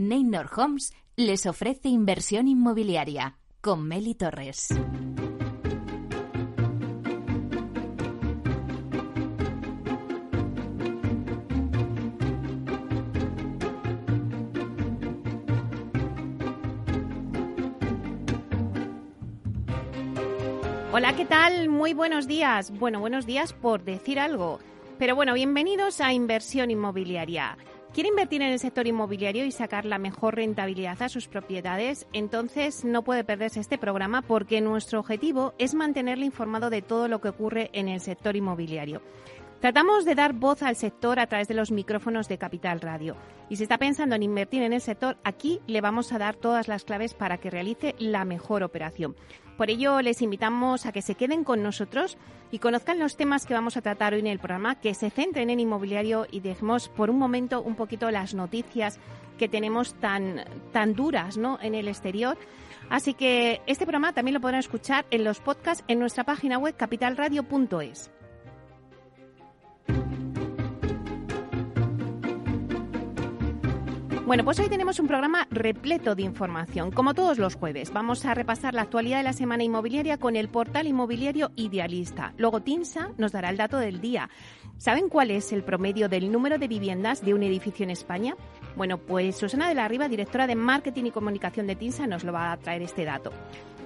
Neynor 0.00 0.48
Homes 0.56 0.94
les 1.14 1.44
ofrece 1.44 1.90
inversión 1.90 2.48
inmobiliaria 2.48 3.36
con 3.60 3.86
Meli 3.86 4.14
Torres. 4.14 4.68
Hola, 20.92 21.14
¿qué 21.14 21.26
tal? 21.26 21.68
Muy 21.68 21.92
buenos 21.92 22.26
días. 22.26 22.70
Bueno, 22.78 23.00
buenos 23.00 23.26
días 23.26 23.52
por 23.52 23.84
decir 23.84 24.18
algo. 24.18 24.60
Pero 24.98 25.14
bueno, 25.14 25.34
bienvenidos 25.34 26.00
a 26.00 26.14
Inversión 26.14 26.70
Inmobiliaria. 26.70 27.58
¿Quiere 27.92 28.08
invertir 28.08 28.40
en 28.42 28.52
el 28.52 28.60
sector 28.60 28.86
inmobiliario 28.86 29.44
y 29.44 29.50
sacar 29.50 29.84
la 29.84 29.98
mejor 29.98 30.36
rentabilidad 30.36 31.02
a 31.02 31.08
sus 31.08 31.26
propiedades? 31.26 32.06
Entonces 32.12 32.84
no 32.84 33.02
puede 33.02 33.24
perderse 33.24 33.58
este 33.58 33.78
programa 33.78 34.22
porque 34.22 34.60
nuestro 34.60 35.00
objetivo 35.00 35.54
es 35.58 35.74
mantenerle 35.74 36.24
informado 36.24 36.70
de 36.70 36.82
todo 36.82 37.08
lo 37.08 37.20
que 37.20 37.30
ocurre 37.30 37.68
en 37.72 37.88
el 37.88 38.00
sector 38.00 38.36
inmobiliario. 38.36 39.02
Tratamos 39.60 40.06
de 40.06 40.14
dar 40.14 40.32
voz 40.32 40.62
al 40.62 40.74
sector 40.74 41.20
a 41.20 41.26
través 41.26 41.46
de 41.46 41.52
los 41.52 41.70
micrófonos 41.70 42.28
de 42.28 42.38
Capital 42.38 42.80
Radio. 42.80 43.14
Y 43.50 43.56
si 43.56 43.64
está 43.64 43.76
pensando 43.76 44.14
en 44.14 44.22
invertir 44.22 44.62
en 44.62 44.72
el 44.72 44.80
sector, 44.80 45.18
aquí 45.22 45.60
le 45.66 45.82
vamos 45.82 46.14
a 46.14 46.18
dar 46.18 46.34
todas 46.34 46.66
las 46.66 46.84
claves 46.84 47.12
para 47.12 47.36
que 47.36 47.50
realice 47.50 47.94
la 47.98 48.24
mejor 48.24 48.62
operación. 48.62 49.16
Por 49.58 49.68
ello, 49.68 50.00
les 50.00 50.22
invitamos 50.22 50.86
a 50.86 50.92
que 50.92 51.02
se 51.02 51.14
queden 51.14 51.44
con 51.44 51.62
nosotros 51.62 52.16
y 52.50 52.58
conozcan 52.58 52.98
los 52.98 53.18
temas 53.18 53.44
que 53.44 53.52
vamos 53.52 53.76
a 53.76 53.82
tratar 53.82 54.14
hoy 54.14 54.20
en 54.20 54.28
el 54.28 54.38
programa, 54.38 54.80
que 54.80 54.94
se 54.94 55.10
centren 55.10 55.50
en 55.50 55.60
inmobiliario 55.60 56.26
y 56.30 56.40
dejemos 56.40 56.88
por 56.88 57.10
un 57.10 57.18
momento 57.18 57.60
un 57.60 57.74
poquito 57.74 58.10
las 58.10 58.32
noticias 58.32 58.98
que 59.38 59.50
tenemos 59.50 59.92
tan, 59.96 60.42
tan 60.72 60.94
duras 60.94 61.36
¿no? 61.36 61.58
en 61.60 61.74
el 61.74 61.88
exterior. 61.88 62.38
Así 62.88 63.12
que 63.12 63.60
este 63.66 63.84
programa 63.84 64.14
también 64.14 64.32
lo 64.32 64.40
podrán 64.40 64.60
escuchar 64.60 65.04
en 65.10 65.22
los 65.22 65.40
podcasts 65.40 65.84
en 65.86 65.98
nuestra 65.98 66.24
página 66.24 66.56
web 66.56 66.74
capitalradio.es. 66.78 68.10
Bueno, 74.30 74.44
pues 74.44 74.60
hoy 74.60 74.68
tenemos 74.68 75.00
un 75.00 75.08
programa 75.08 75.48
repleto 75.50 76.14
de 76.14 76.22
información. 76.22 76.92
Como 76.92 77.14
todos 77.14 77.38
los 77.38 77.56
jueves, 77.56 77.92
vamos 77.92 78.24
a 78.24 78.32
repasar 78.32 78.74
la 78.74 78.82
actualidad 78.82 79.18
de 79.18 79.24
la 79.24 79.32
semana 79.32 79.64
inmobiliaria 79.64 80.18
con 80.18 80.36
el 80.36 80.48
portal 80.48 80.86
inmobiliario 80.86 81.50
Idealista. 81.56 82.32
Luego 82.36 82.60
Tinsa 82.60 83.10
nos 83.18 83.32
dará 83.32 83.50
el 83.50 83.56
dato 83.56 83.78
del 83.78 84.00
día. 84.00 84.30
¿Saben 84.76 85.08
cuál 85.08 85.32
es 85.32 85.50
el 85.50 85.64
promedio 85.64 86.08
del 86.08 86.30
número 86.30 86.58
de 86.58 86.68
viviendas 86.68 87.24
de 87.24 87.34
un 87.34 87.42
edificio 87.42 87.82
en 87.82 87.90
España? 87.90 88.36
Bueno, 88.76 88.98
pues 88.98 89.34
Susana 89.34 89.68
de 89.68 89.74
la 89.74 89.88
Riva, 89.88 90.08
directora 90.08 90.46
de 90.46 90.54
Marketing 90.54 91.06
y 91.06 91.10
Comunicación 91.10 91.66
de 91.66 91.74
Tinsa, 91.74 92.06
nos 92.06 92.22
lo 92.22 92.32
va 92.32 92.52
a 92.52 92.56
traer 92.56 92.82
este 92.82 93.04
dato. 93.04 93.32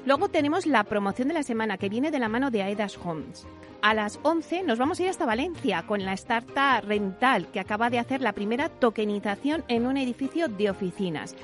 Luego 0.07 0.29
tenemos 0.29 0.67
la 0.67 0.85
promoción 0.85 1.29
de 1.29 1.35
la 1.35 1.43
semana 1.43 1.79
que 1.79 1.89
viene 1.89 2.11
de 2.11 2.19
la 2.19 2.29
mano 2.29 2.51
de 2.51 2.63
Aedas 2.63 2.99
Homes. 3.03 3.47
A 3.81 3.95
las 3.95 4.21
11 4.23 4.63
nos 4.63 4.79
vamos 4.79 5.01
a 5.01 5.05
ir 5.05 5.09
hasta 5.09 5.25
Valencia 5.25 5.83
con 5.87 6.05
la 6.05 6.13
startup 6.13 6.87
Rental 6.87 7.47
que 7.49 7.61
acaba 7.61 7.89
de 7.89 7.99
hacer 7.99 8.21
la 8.21 8.33
primera 8.35 8.69
tokenización 8.69 9.65
en 9.69 9.87
un 9.87 9.97
edificio 9.97 10.49
de 10.49 10.69
oficinas. 10.69 11.35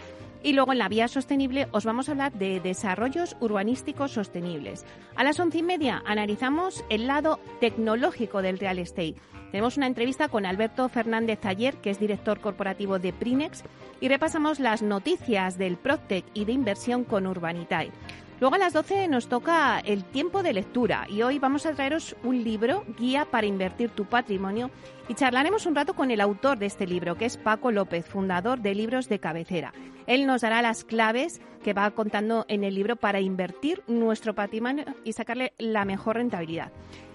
Y 0.43 0.53
luego 0.53 0.72
en 0.72 0.78
la 0.78 0.91
vía 0.91 1.09
sostenible 1.09 1.69
os 1.71 1.87
vamos 1.87 2.09
a 2.09 2.12
hablar 2.12 2.32
de 2.32 2.60
desarrollos 2.60 3.34
urbanísticos 3.41 4.12
sostenibles. 4.12 4.84
A 5.16 5.25
las 5.25 5.41
once 5.41 5.59
y 5.59 5.62
media 5.62 6.03
analizamos 6.04 6.84
el 6.91 7.06
lado 7.06 7.41
tecnológico 7.60 8.42
del 8.42 8.59
real 8.59 8.78
estate. 8.78 9.16
Tenemos 9.53 9.78
una 9.78 9.87
entrevista 9.87 10.28
con 10.28 10.44
Alberto 10.44 10.88
Fernández 10.91 11.44
Ayer, 11.44 11.77
que 11.77 11.91
es 11.91 11.98
director 11.98 12.41
corporativo 12.41 12.98
de 12.98 13.12
Prinex, 13.15 13.65
y 14.00 14.09
repasamos 14.09 14.60
las 14.60 14.82
noticias 14.82 15.56
del 15.56 15.77
Proctec 15.77 16.25
y 16.34 16.44
de 16.44 16.53
inversión 16.53 17.04
con 17.04 17.27
Urbanitae. 17.27 17.91
Luego 18.40 18.54
a 18.54 18.58
las 18.58 18.72
12 18.72 19.06
nos 19.08 19.28
toca 19.28 19.80
el 19.80 20.02
tiempo 20.02 20.42
de 20.42 20.54
lectura 20.54 21.06
y 21.10 21.20
hoy 21.20 21.38
vamos 21.38 21.66
a 21.66 21.74
traeros 21.74 22.16
un 22.22 22.42
libro, 22.42 22.84
Guía 22.98 23.26
para 23.26 23.46
invertir 23.46 23.90
tu 23.90 24.06
patrimonio, 24.06 24.70
y 25.08 25.14
charlaremos 25.14 25.66
un 25.66 25.74
rato 25.74 25.92
con 25.92 26.10
el 26.10 26.22
autor 26.22 26.58
de 26.58 26.64
este 26.64 26.86
libro, 26.86 27.18
que 27.18 27.26
es 27.26 27.36
Paco 27.36 27.70
López, 27.70 28.06
fundador 28.06 28.60
de 28.60 28.74
Libros 28.74 29.10
de 29.10 29.18
Cabecera. 29.18 29.74
Él 30.06 30.26
nos 30.26 30.40
dará 30.40 30.62
las 30.62 30.84
claves 30.84 31.42
que 31.62 31.74
va 31.74 31.90
contando 31.90 32.46
en 32.48 32.64
el 32.64 32.74
libro 32.74 32.96
para 32.96 33.20
invertir 33.20 33.82
nuestro 33.86 34.34
patrimonio 34.34 34.86
y 35.04 35.12
sacarle 35.12 35.52
la 35.58 35.84
mejor 35.84 36.16
rentabilidad. 36.16 36.72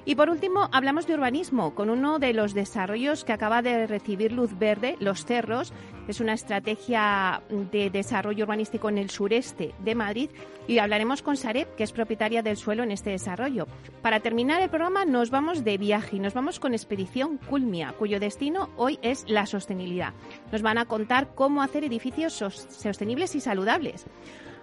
Y 0.07 0.13
por 0.13 0.29
último, 0.29 0.69
hablamos 0.71 1.07
de 1.07 1.15
urbanismo, 1.15 1.73
con 1.73 1.89
uno 1.89 2.19
de 2.19 2.31
los 2.33 2.53
desarrollos 2.53 3.23
que 3.23 3.33
acaba 3.33 3.63
de 3.63 3.87
recibir 3.87 4.31
luz 4.31 4.55
verde, 4.57 4.97
Los 4.99 5.25
Cerros. 5.25 5.73
Es 6.07 6.19
una 6.19 6.33
estrategia 6.33 7.41
de 7.49 7.89
desarrollo 7.89 8.43
urbanístico 8.43 8.87
en 8.89 8.99
el 8.99 9.09
sureste 9.09 9.73
de 9.79 9.95
Madrid 9.95 10.29
y 10.67 10.77
hablaremos 10.77 11.23
con 11.23 11.37
Sareb, 11.37 11.75
que 11.75 11.83
es 11.83 11.91
propietaria 11.91 12.43
del 12.43 12.57
suelo 12.57 12.83
en 12.83 12.91
este 12.91 13.09
desarrollo. 13.09 13.65
Para 14.03 14.19
terminar 14.19 14.61
el 14.61 14.69
programa 14.69 15.05
nos 15.05 15.31
vamos 15.31 15.63
de 15.63 15.79
viaje 15.79 16.17
y 16.17 16.19
nos 16.19 16.35
vamos 16.35 16.59
con 16.59 16.73
Expedición 16.75 17.39
Culmia, 17.39 17.95
cuyo 17.97 18.19
destino 18.19 18.69
hoy 18.77 18.99
es 19.01 19.25
la 19.27 19.47
sostenibilidad. 19.47 20.13
Nos 20.51 20.61
van 20.61 20.77
a 20.77 20.85
contar 20.85 21.33
cómo 21.33 21.63
hacer 21.63 21.83
edificios 21.83 22.33
sostenibles 22.33 23.33
y 23.33 23.41
saludables. 23.41 24.05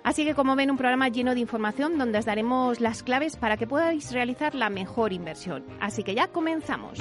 Así 0.04 0.24
que 0.24 0.34
como 0.34 0.56
ven, 0.56 0.70
un 0.70 0.76
programa 0.76 1.08
lleno 1.08 1.34
de 1.34 1.40
información 1.40 1.98
donde 1.98 2.18
os 2.18 2.24
daremos 2.24 2.80
las 2.80 3.02
claves 3.02 3.36
para 3.36 3.56
que 3.56 3.66
podáis 3.66 4.12
realizar 4.12 4.54
la 4.54 4.70
mejor 4.70 5.12
inversión. 5.12 5.64
Así 5.80 6.02
que 6.02 6.14
ya 6.14 6.28
comenzamos. 6.28 6.98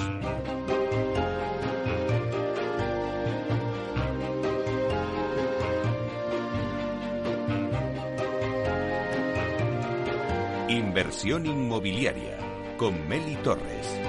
Inversión 10.68 11.44
inmobiliaria 11.44 12.38
con 12.76 13.06
Meli 13.08 13.36
Torres. 13.36 14.00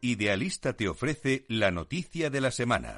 Idealista 0.00 0.72
te 0.72 0.88
ofrece 0.88 1.44
la 1.48 1.70
noticia 1.70 2.30
de 2.30 2.40
la 2.40 2.50
semana. 2.50 2.96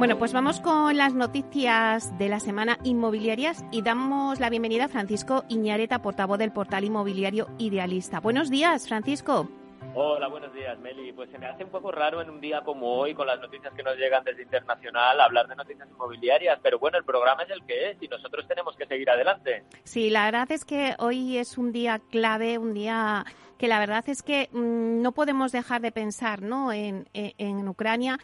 Bueno, 0.00 0.16
pues 0.16 0.32
vamos 0.32 0.60
con 0.60 0.96
las 0.96 1.12
noticias 1.12 2.16
de 2.16 2.30
la 2.30 2.40
semana 2.40 2.78
inmobiliarias 2.84 3.62
y 3.70 3.82
damos 3.82 4.40
la 4.40 4.48
bienvenida 4.48 4.86
a 4.86 4.88
Francisco 4.88 5.44
Iñareta, 5.50 6.00
portavoz 6.00 6.38
del 6.38 6.52
portal 6.52 6.84
inmobiliario 6.84 7.48
Idealista. 7.58 8.18
Buenos 8.18 8.48
días, 8.48 8.88
Francisco. 8.88 9.50
Hola, 9.94 10.28
buenos 10.28 10.54
días, 10.54 10.78
Meli. 10.78 11.12
Pues 11.12 11.28
se 11.28 11.38
me 11.38 11.44
hace 11.44 11.64
un 11.64 11.70
poco 11.70 11.92
raro 11.92 12.22
en 12.22 12.30
un 12.30 12.40
día 12.40 12.62
como 12.62 12.94
hoy, 12.94 13.12
con 13.12 13.26
las 13.26 13.40
noticias 13.40 13.74
que 13.74 13.82
nos 13.82 13.94
llegan 13.98 14.24
desde 14.24 14.42
Internacional, 14.42 15.20
hablar 15.20 15.46
de 15.48 15.56
noticias 15.56 15.86
inmobiliarias, 15.90 16.58
pero 16.62 16.78
bueno, 16.78 16.96
el 16.96 17.04
programa 17.04 17.42
es 17.42 17.50
el 17.50 17.62
que 17.66 17.90
es 17.90 18.02
y 18.02 18.08
nosotros 18.08 18.48
tenemos 18.48 18.74
que 18.76 18.86
seguir 18.86 19.10
adelante. 19.10 19.64
Sí, 19.84 20.08
la 20.08 20.24
verdad 20.24 20.50
es 20.50 20.64
que 20.64 20.94
hoy 20.98 21.36
es 21.36 21.58
un 21.58 21.72
día 21.72 22.00
clave, 22.10 22.56
un 22.56 22.72
día 22.72 23.26
que 23.58 23.68
la 23.68 23.78
verdad 23.78 24.08
es 24.08 24.22
que 24.22 24.48
mm, 24.50 25.02
no 25.02 25.12
podemos 25.12 25.52
dejar 25.52 25.82
de 25.82 25.92
pensar 25.92 26.40
¿no? 26.40 26.72
en, 26.72 27.06
en 27.12 27.68
Ucrania 27.68 28.18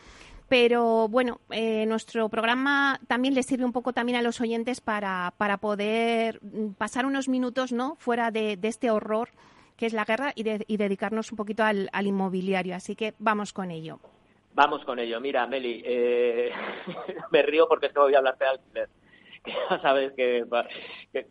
pero 0.48 1.08
bueno, 1.08 1.40
eh, 1.50 1.86
nuestro 1.86 2.28
programa 2.28 3.00
también 3.08 3.34
le 3.34 3.42
sirve 3.42 3.64
un 3.64 3.72
poco 3.72 3.92
también 3.92 4.16
a 4.16 4.22
los 4.22 4.40
oyentes 4.40 4.80
para, 4.80 5.34
para 5.38 5.56
poder 5.58 6.40
mm, 6.42 6.72
pasar 6.72 7.06
unos 7.06 7.28
minutos 7.28 7.72
¿no? 7.72 7.96
fuera 7.96 8.30
de, 8.30 8.58
este 8.62 8.90
horror 8.90 9.30
que 9.76 9.86
es 9.86 9.92
la 9.92 10.06
guerra, 10.06 10.32
y, 10.34 10.42
dedicarnos 10.42 11.30
un 11.32 11.36
poquito 11.36 11.62
al, 11.62 11.90
inmobiliario. 12.00 12.74
Así 12.74 12.96
que 12.96 13.12
vamos 13.18 13.52
con 13.52 13.70
ello. 13.70 14.00
Vamos 14.54 14.82
con 14.86 14.98
ello. 14.98 15.20
Mira, 15.20 15.46
Meli, 15.46 15.82
eh, 15.84 16.50
me 17.30 17.42
río 17.42 17.68
porque 17.68 17.86
es 17.86 17.92
que 17.92 18.00
voy 18.00 18.14
a 18.14 18.18
hablarte 18.18 18.44
de 18.44 18.50
alquiler 18.50 18.88
ya 19.70 19.80
sabes 19.80 20.12
que, 20.12 20.44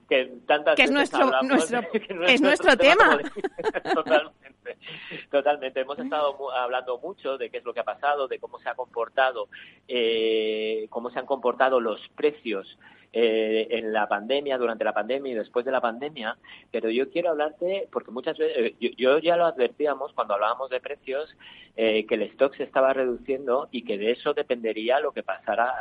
que, 0.10 0.34
tantas 0.48 0.76
que 0.76 0.84
es 0.84 0.92
nuestro, 1.00 1.32
nuestro 1.44 1.80
es, 2.28 2.42
nuestro, 2.42 2.78
tema, 2.78 3.20
totalmente 3.94 4.46
totalmente. 5.30 5.82
Hemos 5.82 6.00
estado 6.00 6.52
hablando 6.52 6.98
mucho 6.98 7.38
de 7.38 7.50
qué 7.50 7.58
es 7.58 7.66
lo 7.66 7.74
que 7.74 7.82
ha 7.82 7.86
pasado 7.86 8.28
de 8.28 8.40
cómo 8.40 8.60
se 8.60 8.70
ha 8.70 8.76
comportado 8.76 9.48
eh, 9.88 10.88
cómo 10.90 11.10
se 11.10 11.20
han 11.20 11.26
comportado 11.26 11.80
los 11.80 12.00
precios 12.16 12.78
eh, 13.18 13.68
en 13.70 13.94
la 13.94 14.10
pandemia, 14.10 14.58
durante 14.58 14.84
la 14.84 14.94
pandemia 14.94 15.32
y 15.32 15.36
después 15.36 15.64
de 15.64 15.72
la 15.72 15.80
pandemia, 15.80 16.38
pero 16.70 16.90
yo 16.90 17.10
quiero 17.10 17.30
hablarte, 17.30 17.88
porque 17.90 18.12
muchas 18.12 18.38
veces, 18.38 18.74
eh, 18.82 18.96
yo, 18.98 19.20
ya 19.20 19.38
lo 19.38 19.46
advertíamos 19.46 20.12
cuando 20.12 20.34
hablábamos 20.34 20.70
de 20.70 20.82
precios, 20.82 21.34
eh, 21.78 22.06
que 22.08 22.16
el 22.16 22.24
stock 22.24 22.54
se 22.58 22.64
estaba 22.64 22.92
reduciendo 22.92 23.70
y 23.72 23.84
que 23.84 23.98
de 23.98 24.12
eso 24.12 24.34
dependería 24.34 25.00
lo 25.00 25.14
que 25.14 25.24
pasara 25.24 25.76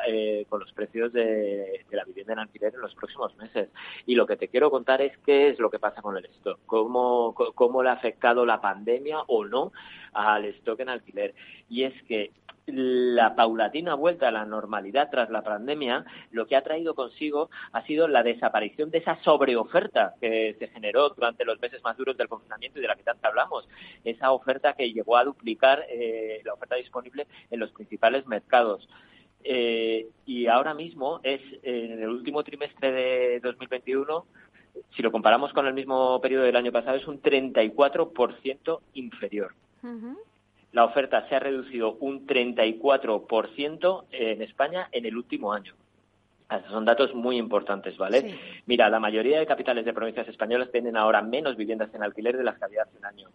con 0.48 0.60
los 0.60 0.72
precios 0.74 1.12
de, 1.12 1.84
la 1.90 2.04
vivienda 2.04 2.34
en 2.34 2.38
alquiler 2.38 2.72
en 2.72 2.80
los 2.80 2.94
próximos 2.94 3.36
meses. 3.36 3.68
Y 4.06 4.14
lo 4.14 4.28
que 4.28 4.36
te 4.36 4.46
quiero 4.46 4.70
contar 4.70 5.02
es 5.02 5.18
qué 5.26 5.48
es 5.48 5.58
lo 5.58 5.70
que 5.70 5.80
pasa 5.80 6.02
con 6.02 6.16
el 6.16 6.26
stock, 6.26 6.60
cómo, 6.66 7.34
cómo 7.34 7.82
le 7.82 7.88
ha 7.88 7.94
afectado 7.94 8.46
la 8.46 8.60
pandemia 8.60 9.22
o 9.26 9.44
no 9.44 9.72
al 10.12 10.44
stock 10.44 10.78
en 10.78 10.88
alquiler. 10.88 11.34
Y 11.68 11.82
es 11.82 12.00
que 12.04 12.30
la 12.66 13.34
paulatina 13.34 13.94
vuelta 13.94 14.28
a 14.28 14.32
la 14.32 14.44
normalidad 14.44 15.10
tras 15.10 15.28
la 15.30 15.42
pandemia 15.42 16.04
lo 16.30 16.46
que 16.46 16.56
ha 16.56 16.62
traído 16.62 16.94
consigo 16.94 17.50
ha 17.72 17.84
sido 17.84 18.08
la 18.08 18.22
desaparición 18.22 18.90
de 18.90 18.98
esa 18.98 19.22
sobreoferta 19.22 20.14
que 20.20 20.56
se 20.58 20.68
generó 20.68 21.10
durante 21.10 21.44
los 21.44 21.60
meses 21.60 21.82
más 21.82 21.96
duros 21.96 22.16
del 22.16 22.28
confinamiento 22.28 22.78
y 22.78 22.82
de 22.82 22.88
la 22.88 22.96
que 22.96 23.02
tanto 23.02 23.28
hablamos. 23.28 23.68
Esa 24.04 24.32
oferta 24.32 24.72
que 24.72 24.92
llegó 24.92 25.16
a 25.16 25.24
duplicar 25.24 25.84
eh, 25.90 26.40
la 26.44 26.54
oferta 26.54 26.76
disponible 26.76 27.26
en 27.50 27.60
los 27.60 27.70
principales 27.72 28.26
mercados. 28.26 28.88
Eh, 29.42 30.06
y 30.24 30.46
ahora 30.46 30.72
mismo 30.72 31.20
es 31.22 31.42
en 31.62 32.02
el 32.02 32.08
último 32.08 32.42
trimestre 32.42 32.92
de 32.92 33.40
2021 33.40 34.24
si 34.96 35.02
lo 35.02 35.12
comparamos 35.12 35.52
con 35.52 35.66
el 35.66 35.74
mismo 35.74 36.20
periodo 36.20 36.44
del 36.44 36.56
año 36.56 36.72
pasado, 36.72 36.96
es 36.96 37.06
un 37.06 37.22
34% 37.22 38.80
inferior 38.94 39.54
la 40.74 40.84
oferta 40.84 41.26
se 41.28 41.36
ha 41.36 41.38
reducido 41.38 41.96
un 42.00 42.26
34% 42.26 44.04
en 44.10 44.42
España 44.42 44.88
en 44.90 45.06
el 45.06 45.16
último 45.16 45.52
año. 45.52 45.72
son 46.68 46.84
datos 46.84 47.14
muy 47.14 47.36
importantes, 47.36 47.96
¿vale? 47.96 48.34
Mira, 48.66 48.90
la 48.90 48.98
mayoría 48.98 49.38
de 49.38 49.46
capitales 49.46 49.84
de 49.84 49.92
provincias 49.92 50.26
españolas 50.26 50.72
tienen 50.72 50.96
ahora 50.96 51.22
menos 51.22 51.56
viviendas 51.56 51.94
en 51.94 52.02
alquiler 52.02 52.36
de 52.36 52.42
las 52.42 52.58
que 52.58 52.64
había 52.64 52.82
hace 52.82 52.98
un 52.98 53.06
año. 53.06 53.28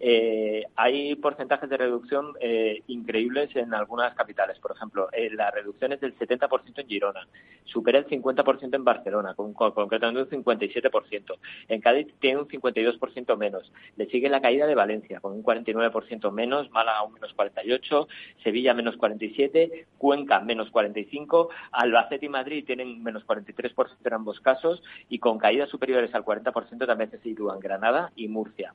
Eh, 0.00 0.64
hay 0.76 1.16
porcentajes 1.16 1.68
de 1.68 1.76
reducción 1.76 2.34
eh, 2.40 2.82
increíbles 2.86 3.54
en 3.56 3.74
algunas 3.74 4.14
capitales. 4.14 4.58
Por 4.60 4.72
ejemplo, 4.72 5.08
eh, 5.12 5.30
la 5.30 5.50
reducción 5.50 5.92
es 5.92 6.00
del 6.00 6.16
70% 6.16 6.80
en 6.80 6.88
Girona, 6.88 7.26
supera 7.64 7.98
el 7.98 8.06
50% 8.06 8.74
en 8.74 8.84
Barcelona, 8.84 9.34
con, 9.34 9.52
concretamente 9.54 10.36
un 10.36 10.44
57%. 10.44 11.38
En 11.68 11.80
Cádiz 11.80 12.06
tiene 12.20 12.40
un 12.40 12.48
52% 12.48 13.36
menos. 13.36 13.72
Le 13.96 14.06
sigue 14.06 14.28
la 14.28 14.40
caída 14.40 14.66
de 14.66 14.74
Valencia, 14.74 15.20
con 15.20 15.32
un 15.32 15.42
49% 15.42 16.30
menos, 16.30 16.70
Málaga 16.70 17.02
un 17.02 17.14
menos 17.14 17.34
48%, 17.36 18.06
Sevilla 18.44 18.74
menos 18.74 18.96
47%, 18.98 19.86
Cuenca 19.98 20.40
menos 20.40 20.70
45%, 20.72 21.48
Albacete 21.72 22.26
y 22.26 22.28
Madrid 22.28 22.64
tienen 22.64 23.02
menos 23.02 23.26
43% 23.26 23.96
en 24.04 24.12
ambos 24.12 24.40
casos 24.40 24.82
y 25.08 25.18
con 25.18 25.38
caídas 25.38 25.68
superiores 25.68 26.14
al 26.14 26.24
40% 26.24 26.86
también 26.86 27.10
se 27.10 27.18
sitúan 27.18 27.58
Granada 27.58 28.12
y 28.14 28.28
Murcia. 28.28 28.74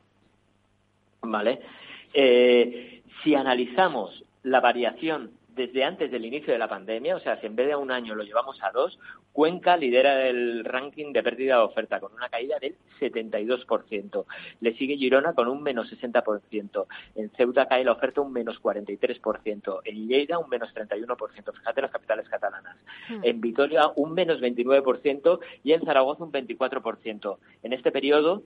¿Vale? 1.24 1.60
Eh, 2.14 3.02
si 3.24 3.36
analizamos 3.36 4.24
la 4.44 4.60
variación 4.60 5.32
desde 5.56 5.84
antes 5.84 6.12
del 6.12 6.26
inicio 6.26 6.52
de 6.52 6.60
la 6.60 6.68
pandemia, 6.68 7.16
o 7.16 7.20
sea, 7.20 7.40
si 7.40 7.46
en 7.46 7.56
vez 7.56 7.68
de 7.68 7.76
un 7.76 7.92
año 7.92 8.16
lo 8.16 8.24
llevamos 8.24 8.62
a 8.64 8.72
dos, 8.72 9.00
Cuenca 9.32 9.78
lidera 9.78 10.28
el 10.28 10.64
ranking 10.64 11.12
de 11.12 11.24
pérdida 11.24 11.58
de 11.58 11.64
oferta 11.64 12.00
con 12.00 12.14
una 12.14 12.30
caída 12.30 12.60
del 12.60 12.76
72%. 13.00 14.26
Le 14.62 14.74
sigue 14.76 14.98
Girona 14.98 15.34
con 15.34 15.48
un 15.48 15.64
menos 15.64 15.92
60%. 15.92 16.86
En 17.16 17.32
Ceuta 17.32 17.68
cae 17.68 17.84
la 17.84 17.94
oferta 17.94 18.22
un 18.22 18.32
menos 18.32 18.62
43%. 18.62 19.82
En 19.86 20.08
Lleida 20.08 20.38
un 20.38 20.50
menos 20.50 20.72
31%. 20.76 21.52
Fíjate 21.52 21.82
las 21.82 21.92
capitales 21.92 22.30
catalanas. 22.30 22.78
Hmm. 23.10 23.22
En 23.24 23.42
Vitoria 23.42 23.92
un 23.96 24.14
menos 24.14 24.40
29% 24.40 25.40
y 25.64 25.74
en 25.74 25.84
Zaragoza 25.84 26.24
un 26.24 26.32
24%. 26.32 27.38
En 27.64 27.74
este 27.74 27.92
periodo 27.92 28.44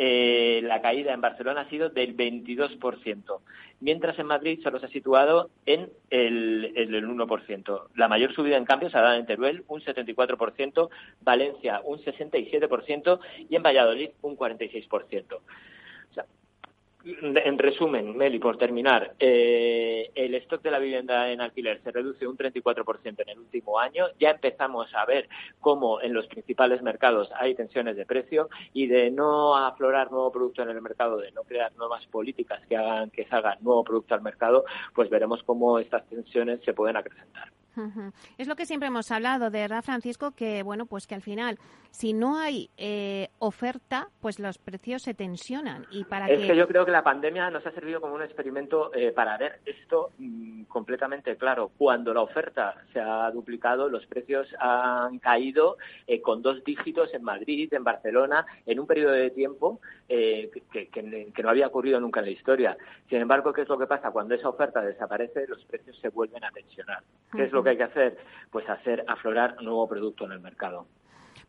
eh, 0.00 0.60
la 0.62 0.80
caída 0.80 1.12
en 1.12 1.20
Barcelona 1.20 1.62
ha 1.62 1.68
sido 1.68 1.88
del 1.88 2.16
22%, 2.16 3.40
mientras 3.80 4.16
en 4.20 4.26
Madrid 4.26 4.60
solo 4.62 4.78
se 4.78 4.86
ha 4.86 4.90
situado 4.90 5.50
en 5.66 5.90
el, 6.10 6.72
el 6.76 7.04
1%. 7.04 7.82
La 7.96 8.06
mayor 8.06 8.32
subida, 8.32 8.56
en 8.56 8.64
cambio, 8.64 8.90
se 8.90 8.96
ha 8.96 9.02
dado 9.02 9.16
en 9.16 9.26
Teruel, 9.26 9.64
un 9.66 9.80
74%, 9.80 10.88
Valencia, 11.22 11.80
un 11.84 11.98
67% 11.98 13.18
y 13.50 13.56
en 13.56 13.62
Valladolid, 13.64 14.10
un 14.22 14.36
46% 14.36 15.40
en 17.04 17.58
resumen, 17.58 18.16
Meli, 18.16 18.38
por 18.38 18.58
terminar, 18.58 19.14
eh, 19.18 20.10
el 20.14 20.34
stock 20.34 20.62
de 20.62 20.70
la 20.70 20.78
vivienda 20.78 21.30
en 21.30 21.40
alquiler 21.40 21.80
se 21.82 21.92
reduce 21.92 22.26
un 22.26 22.36
34% 22.36 23.22
en 23.22 23.28
el 23.28 23.38
último 23.38 23.78
año. 23.78 24.06
Ya 24.18 24.30
empezamos 24.30 24.92
a 24.94 25.04
ver 25.06 25.28
cómo 25.60 26.00
en 26.00 26.12
los 26.12 26.26
principales 26.26 26.82
mercados 26.82 27.30
hay 27.36 27.54
tensiones 27.54 27.96
de 27.96 28.04
precio 28.04 28.48
y 28.72 28.88
de 28.88 29.10
no 29.10 29.56
aflorar 29.56 30.10
nuevo 30.10 30.32
producto 30.32 30.62
en 30.62 30.70
el 30.70 30.82
mercado, 30.82 31.18
de 31.18 31.30
no 31.32 31.42
crear 31.42 31.72
nuevas 31.76 32.04
políticas 32.06 32.60
que 32.66 32.76
hagan 32.76 33.10
que 33.10 33.26
salga 33.26 33.56
nuevo 33.60 33.84
producto 33.84 34.14
al 34.14 34.22
mercado, 34.22 34.64
pues 34.94 35.08
veremos 35.08 35.42
cómo 35.44 35.78
estas 35.78 36.06
tensiones 36.08 36.60
se 36.64 36.74
pueden 36.74 36.96
acrecentar. 36.96 37.50
Es 38.38 38.48
lo 38.48 38.56
que 38.56 38.66
siempre 38.66 38.88
hemos 38.88 39.10
hablado, 39.10 39.50
de 39.50 39.60
verdad, 39.60 39.84
Francisco, 39.84 40.32
que 40.32 40.62
bueno, 40.62 40.86
pues 40.86 41.06
que 41.06 41.14
al 41.14 41.22
final, 41.22 41.58
si 41.90 42.12
no 42.12 42.38
hay 42.38 42.70
eh, 42.76 43.28
oferta, 43.38 44.08
pues 44.20 44.38
los 44.38 44.58
precios 44.58 45.02
se 45.02 45.14
tensionan. 45.14 45.86
Y 45.90 46.04
para 46.04 46.28
es 46.28 46.46
que... 46.46 46.56
yo 46.56 46.68
creo 46.68 46.84
que 46.84 46.92
la 46.92 47.02
pandemia 47.02 47.50
nos 47.50 47.66
ha 47.66 47.72
servido 47.72 48.00
como 48.00 48.14
un 48.14 48.22
experimento 48.22 48.94
eh, 48.94 49.12
para 49.12 49.36
ver 49.36 49.60
esto 49.64 50.10
mm, 50.18 50.64
completamente 50.64 51.36
claro. 51.36 51.70
Cuando 51.76 52.14
la 52.14 52.22
oferta 52.22 52.74
se 52.92 53.00
ha 53.00 53.30
duplicado, 53.30 53.88
los 53.88 54.06
precios 54.06 54.48
han 54.58 55.18
caído 55.18 55.78
eh, 56.06 56.20
con 56.20 56.42
dos 56.42 56.62
dígitos 56.64 57.12
en 57.14 57.24
Madrid, 57.24 57.72
en 57.72 57.84
Barcelona, 57.84 58.46
en 58.66 58.80
un 58.80 58.86
periodo 58.86 59.12
de 59.12 59.30
tiempo 59.30 59.80
que, 60.08 60.88
que 60.88 61.42
no 61.42 61.50
había 61.50 61.66
ocurrido 61.66 62.00
nunca 62.00 62.20
en 62.20 62.26
la 62.26 62.32
historia. 62.32 62.76
Sin 63.08 63.18
embargo, 63.18 63.52
¿qué 63.52 63.62
es 63.62 63.68
lo 63.68 63.78
que 63.78 63.86
pasa? 63.86 64.10
Cuando 64.10 64.34
esa 64.34 64.48
oferta 64.48 64.80
desaparece, 64.80 65.46
los 65.46 65.64
precios 65.64 65.98
se 66.00 66.08
vuelven 66.08 66.44
a 66.44 66.50
tensionar. 66.50 67.02
¿Qué 67.32 67.44
es 67.44 67.52
lo 67.52 67.62
que 67.62 67.70
hay 67.70 67.76
que 67.76 67.82
hacer? 67.84 68.18
Pues 68.50 68.68
hacer 68.68 69.04
aflorar 69.06 69.60
nuevo 69.62 69.88
producto 69.88 70.24
en 70.24 70.32
el 70.32 70.40
mercado. 70.40 70.86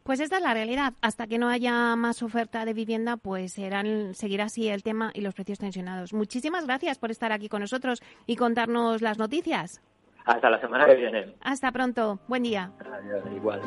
Pues 0.04 0.20
esta 0.20 0.38
es 0.38 0.44
la 0.44 0.54
realidad. 0.54 0.94
Hasta 1.02 1.28
que 1.28 1.38
no 1.38 1.50
haya 1.50 1.96
más 1.96 2.24
oferta 2.24 2.66
de 2.66 2.74
vivienda, 2.74 3.18
pues 3.18 3.54
serán, 3.54 4.14
seguirá 4.16 4.46
así 4.46 4.68
el 4.70 4.84
tema 4.84 5.12
y 5.14 5.22
los 5.22 5.34
precios 5.34 5.60
tensionados. 5.60 6.14
Muchísimas 6.14 6.66
gracias 6.66 6.98
por 6.98 7.12
estar 7.12 7.32
aquí 7.32 7.50
con 7.50 7.62
nosotros 7.62 8.02
y 8.26 8.36
contarnos 8.36 9.02
las 9.02 9.18
noticias. 9.18 9.82
Hasta 10.26 10.50
la 10.50 10.60
semana 10.60 10.86
que 10.86 10.96
viene. 10.96 11.36
Hasta 11.42 11.72
pronto. 11.72 12.20
Buen 12.28 12.44
día. 12.44 12.72
Adiós, 12.80 13.24
igual. 13.36 13.62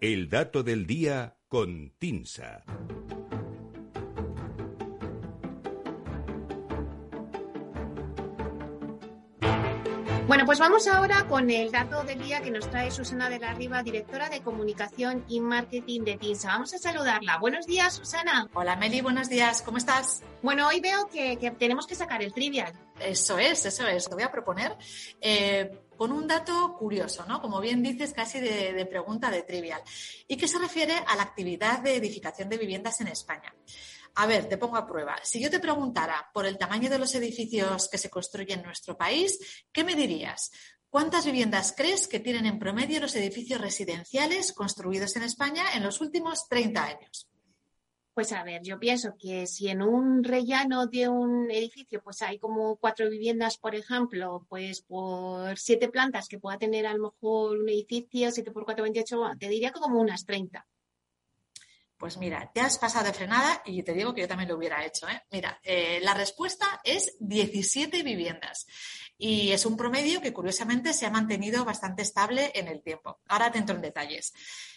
El 0.00 0.30
dato 0.30 0.62
del 0.62 0.86
día 0.86 1.36
con 1.46 1.92
Tinsa. 1.98 2.64
Bueno, 10.30 10.46
pues 10.46 10.60
vamos 10.60 10.86
ahora 10.86 11.26
con 11.26 11.50
el 11.50 11.72
dato 11.72 12.04
del 12.04 12.22
día 12.22 12.40
que 12.40 12.52
nos 12.52 12.70
trae 12.70 12.92
Susana 12.92 13.28
de 13.28 13.40
la 13.40 13.52
Riva, 13.52 13.82
directora 13.82 14.28
de 14.28 14.42
comunicación 14.42 15.24
y 15.26 15.40
marketing 15.40 16.02
de 16.02 16.18
TINSA. 16.18 16.50
Vamos 16.50 16.72
a 16.72 16.78
saludarla. 16.78 17.38
Buenos 17.38 17.66
días, 17.66 17.94
Susana. 17.94 18.46
Hola, 18.54 18.76
Meli, 18.76 19.00
buenos 19.00 19.28
días. 19.28 19.60
¿Cómo 19.60 19.78
estás? 19.78 20.22
Bueno, 20.40 20.68
hoy 20.68 20.78
veo 20.78 21.08
que, 21.08 21.36
tenemos 21.58 21.84
que 21.84 21.96
sacar 21.96 22.22
el 22.22 22.32
trivial. 22.32 22.72
Eso 23.00 23.38
es, 23.38 23.66
eso 23.66 23.84
es. 23.88 24.08
Te 24.08 24.14
voy 24.14 24.22
a 24.22 24.30
proponer 24.30 24.76
eh, 25.20 25.68
con 25.96 26.12
un 26.12 26.28
dato 26.28 26.76
curioso, 26.78 27.24
¿no? 27.26 27.42
Como 27.42 27.60
bien 27.60 27.82
dices, 27.82 28.12
casi 28.12 28.38
de, 28.38 28.86
pregunta 28.86 29.32
de 29.32 29.42
trivial, 29.42 29.82
y 30.28 30.36
que 30.36 30.46
se 30.46 30.60
refiere 30.60 30.94
a 31.08 31.16
la 31.16 31.24
actividad 31.24 31.80
de 31.80 31.96
edificación 31.96 32.48
de 32.48 32.56
viviendas 32.56 33.00
en 33.00 33.08
España. 33.08 33.52
A 34.14 34.26
ver, 34.26 34.48
te 34.48 34.58
pongo 34.58 34.76
a 34.76 34.86
prueba. 34.86 35.16
Si 35.22 35.40
yo 35.40 35.50
te 35.50 35.60
preguntara 35.60 36.30
por 36.34 36.46
el 36.46 36.58
tamaño 36.58 36.90
de 36.90 36.98
los 36.98 37.14
edificios 37.14 37.88
que 37.88 37.98
se 37.98 38.10
construyen 38.10 38.60
en 38.60 38.66
nuestro 38.66 38.96
país, 38.96 39.38
¿qué 39.72 39.84
me 39.84 39.94
dirías? 39.94 40.50
¿Cuántas 40.88 41.24
viviendas 41.24 41.72
crees 41.76 42.08
que 42.08 42.18
tienen 42.18 42.46
en 42.46 42.58
promedio 42.58 43.00
los 43.00 43.14
edificios 43.14 43.60
residenciales 43.60 44.52
construidos 44.52 45.14
en 45.14 45.22
España 45.22 45.64
en 45.74 45.84
los 45.84 46.00
últimos 46.00 46.48
30 46.48 46.84
años? 46.84 47.28
Pues 48.12 48.32
a 48.32 48.42
ver, 48.42 48.60
yo 48.64 48.78
pienso 48.80 49.14
que 49.16 49.46
si 49.46 49.68
en 49.68 49.82
un 49.82 50.24
rellano 50.24 50.88
de 50.88 51.08
un 51.08 51.48
edificio 51.50 52.02
pues 52.02 52.20
hay 52.22 52.38
como 52.40 52.76
cuatro 52.76 53.08
viviendas, 53.08 53.56
por 53.56 53.76
ejemplo, 53.76 54.44
pues 54.48 54.82
por 54.82 55.56
siete 55.56 55.88
plantas 55.88 56.28
que 56.28 56.40
pueda 56.40 56.58
tener 56.58 56.86
a 56.86 56.94
lo 56.94 57.12
mejor 57.12 57.58
un 57.58 57.68
edificio, 57.68 58.32
siete 58.32 58.50
por 58.50 58.64
cuatro, 58.64 58.82
veintiocho, 58.82 59.22
te 59.38 59.48
diría 59.48 59.70
que 59.70 59.78
como 59.78 60.00
unas 60.00 60.26
treinta. 60.26 60.66
Pues 62.00 62.16
mira, 62.16 62.50
te 62.54 62.62
has 62.62 62.78
pasado 62.78 63.04
de 63.04 63.12
frenada 63.12 63.60
y 63.66 63.82
te 63.82 63.92
digo 63.92 64.14
que 64.14 64.22
yo 64.22 64.28
también 64.28 64.48
lo 64.48 64.56
hubiera 64.56 64.82
hecho. 64.86 65.06
¿eh? 65.06 65.22
Mira, 65.30 65.60
eh, 65.62 66.00
la 66.00 66.14
respuesta 66.14 66.80
es 66.82 67.14
17 67.20 68.02
viviendas 68.02 68.66
y 69.18 69.52
es 69.52 69.66
un 69.66 69.76
promedio 69.76 70.22
que 70.22 70.32
curiosamente 70.32 70.94
se 70.94 71.04
ha 71.04 71.10
mantenido 71.10 71.62
bastante 71.66 72.00
estable 72.00 72.52
en 72.54 72.68
el 72.68 72.80
tiempo. 72.82 73.20
Ahora 73.28 73.52
te 73.52 73.58
entro 73.58 73.76
en 73.76 73.82
detalles. 73.82 74.32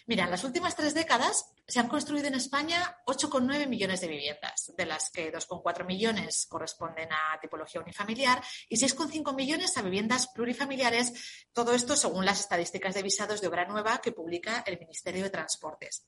Mira, 0.06 0.24
en 0.24 0.32
las 0.32 0.44
últimas 0.44 0.76
tres 0.76 0.92
décadas 0.92 1.46
se 1.66 1.80
han 1.80 1.88
construido 1.88 2.26
en 2.26 2.34
España 2.34 2.98
8,9 3.06 3.66
millones 3.66 4.00
de 4.02 4.08
viviendas, 4.08 4.72
de 4.76 4.84
las 4.84 5.10
que 5.10 5.32
2,4 5.32 5.86
millones 5.86 6.46
corresponden 6.48 7.08
a 7.10 7.40
tipología 7.40 7.80
unifamiliar 7.80 8.42
y 8.68 8.76
6,5 8.76 9.34
millones 9.34 9.76
a 9.78 9.82
viviendas 9.82 10.28
plurifamiliares. 10.28 11.46
Todo 11.52 11.72
esto 11.72 11.96
según 11.96 12.26
las 12.26 12.40
estadísticas 12.40 12.94
de 12.94 13.02
visados 13.02 13.40
de 13.40 13.48
obra 13.48 13.64
nueva 13.64 14.00
que 14.02 14.12
publica 14.12 14.62
el 14.66 14.78
Ministerio 14.78 15.22
de 15.22 15.30
Transportes. 15.30 16.04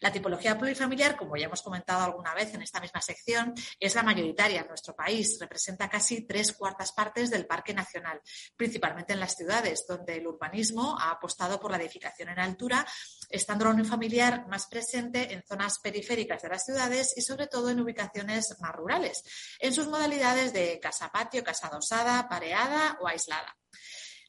La 0.00 0.12
tipología 0.12 0.56
plurifamiliar, 0.56 1.16
como 1.16 1.36
ya 1.36 1.46
hemos 1.46 1.62
comentado 1.62 2.04
alguna 2.04 2.34
vez 2.34 2.54
en 2.54 2.62
esta 2.62 2.80
misma 2.80 3.00
sección, 3.00 3.54
es 3.80 3.94
la 3.96 4.04
mayoritaria 4.04 4.60
en 4.60 4.68
nuestro 4.68 4.94
país. 4.94 5.38
Representa 5.40 5.88
casi 5.88 6.22
tres 6.26 6.52
cuartas 6.52 6.92
partes 6.92 7.30
del 7.30 7.46
parque 7.46 7.74
nacional, 7.74 8.20
principalmente 8.56 9.14
en 9.14 9.20
las 9.20 9.34
ciudades, 9.34 9.84
donde 9.88 10.18
el 10.18 10.26
urbanismo 10.28 10.96
ha 10.98 11.10
apostado 11.10 11.58
por 11.58 11.72
la 11.72 11.78
edificación 11.78 12.28
en 12.28 12.38
altura 12.38 12.86
estando 13.28 13.64
la 13.64 13.70
unión 13.70 13.86
familiar 13.86 14.46
más 14.46 14.66
presente 14.66 14.91
en 14.94 15.42
zonas 15.42 15.78
periféricas 15.78 16.42
de 16.42 16.48
las 16.48 16.64
ciudades 16.64 17.14
y 17.16 17.22
sobre 17.22 17.46
todo 17.46 17.70
en 17.70 17.80
ubicaciones 17.80 18.56
más 18.60 18.74
rurales, 18.74 19.24
en 19.60 19.72
sus 19.72 19.88
modalidades 19.88 20.52
de 20.52 20.78
casa-patio, 20.80 21.44
casa 21.44 21.68
adosada, 21.68 22.28
pareada 22.28 22.98
o 23.00 23.08
aislada. 23.08 23.56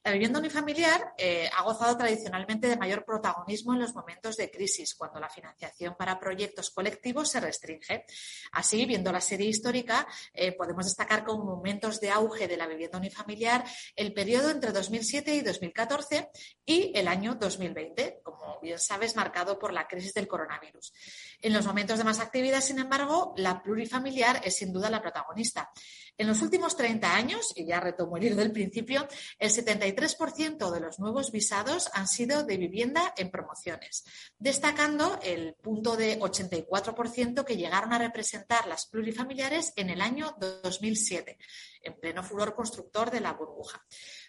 La 0.05 0.11
vivienda 0.11 0.39
unifamiliar 0.39 1.13
eh, 1.17 1.49
ha 1.55 1.63
gozado 1.63 1.95
tradicionalmente 1.95 2.67
de 2.67 2.75
mayor 2.75 3.05
protagonismo 3.05 3.73
en 3.73 3.79
los 3.79 3.95
momentos 3.95 4.35
de 4.35 4.51
crisis, 4.51 4.95
cuando 4.95 5.17
la 5.17 5.29
financiación 5.29 5.95
para 5.97 6.19
proyectos 6.19 6.71
colectivos 6.71 7.31
se 7.31 7.39
restringe. 7.39 8.03
Así, 8.51 8.85
viendo 8.85 9.13
la 9.13 9.21
serie 9.21 9.47
histórica, 9.47 10.05
eh, 10.33 10.51
podemos 10.51 10.87
destacar 10.87 11.23
como 11.23 11.45
momentos 11.45 12.01
de 12.01 12.09
auge 12.09 12.49
de 12.49 12.57
la 12.57 12.67
vivienda 12.67 12.97
unifamiliar 12.97 13.63
el 13.95 14.13
periodo 14.13 14.49
entre 14.49 14.73
2007 14.73 15.35
y 15.35 15.41
2014 15.41 16.31
y 16.65 16.91
el 16.95 17.07
año 17.07 17.35
2020, 17.35 18.22
como 18.43 18.59
bien 18.59 18.79
sabes, 18.79 19.15
marcado 19.15 19.57
por 19.57 19.73
la 19.73 19.87
crisis 19.87 20.13
del 20.13 20.27
coronavirus. 20.27 20.93
En 21.41 21.53
los 21.53 21.65
momentos 21.65 21.97
de 21.97 22.03
más 22.03 22.19
actividad, 22.19 22.61
sin 22.61 22.79
embargo, 22.79 23.33
la 23.37 23.61
plurifamiliar 23.63 24.41
es 24.43 24.57
sin 24.57 24.73
duda 24.73 24.89
la 24.89 25.01
protagonista. 25.01 25.71
En 26.17 26.27
los 26.27 26.41
últimos 26.41 26.75
30 26.75 27.15
años, 27.15 27.53
y 27.55 27.65
ya 27.65 27.79
retomo 27.79 28.17
el 28.17 28.25
hilo 28.25 28.35
del 28.35 28.51
principio, 28.51 29.07
el 29.39 29.49
73% 29.49 30.71
de 30.71 30.79
los 30.79 30.99
nuevos 30.99 31.31
visados 31.31 31.89
han 31.93 32.07
sido 32.07 32.43
de 32.43 32.57
vivienda 32.57 33.13
en 33.17 33.31
promociones, 33.31 34.03
destacando 34.37 35.19
el 35.23 35.55
punto 35.55 35.95
de 35.95 36.19
84% 36.19 37.45
que 37.45 37.57
llegaron 37.57 37.93
a 37.93 37.97
representar 37.97 38.67
las 38.67 38.85
plurifamiliares 38.87 39.73
en 39.75 39.89
el 39.89 40.01
año 40.01 40.35
2007, 40.39 41.37
en 41.81 41.99
pleno 41.99 42.23
furor 42.23 42.53
constructor 42.53 43.09
de 43.09 43.21
la 43.21 43.33
burbuja. 43.33 43.83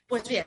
Pues 0.06 0.26
bien, 0.28 0.46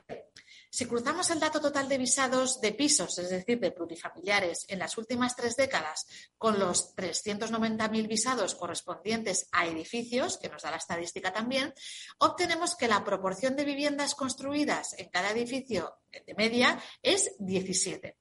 si 0.70 0.86
cruzamos 0.86 1.30
el 1.30 1.40
dato 1.40 1.60
total 1.60 1.88
de 1.88 1.98
visados 1.98 2.60
de 2.60 2.72
pisos, 2.72 3.18
es 3.18 3.30
decir, 3.30 3.58
de 3.60 3.72
plurifamiliares, 3.72 4.64
en 4.68 4.78
las 4.78 4.98
últimas 4.98 5.34
tres 5.34 5.56
décadas, 5.56 6.06
con 6.36 6.58
los 6.58 6.94
390.000 6.96 8.08
visados 8.08 8.54
correspondientes 8.54 9.48
a 9.52 9.66
edificios, 9.66 10.38
que 10.38 10.48
nos 10.48 10.62
da 10.62 10.70
la 10.70 10.76
estadística 10.76 11.32
también, 11.32 11.72
obtenemos 12.18 12.76
que 12.76 12.88
la 12.88 13.04
proporción 13.04 13.56
de 13.56 13.64
viviendas 13.64 14.14
construidas 14.14 14.94
en 14.98 15.08
cada 15.08 15.30
edificio 15.30 15.98
de 16.12 16.34
media 16.34 16.78
es 17.02 17.30
17. 17.38 18.16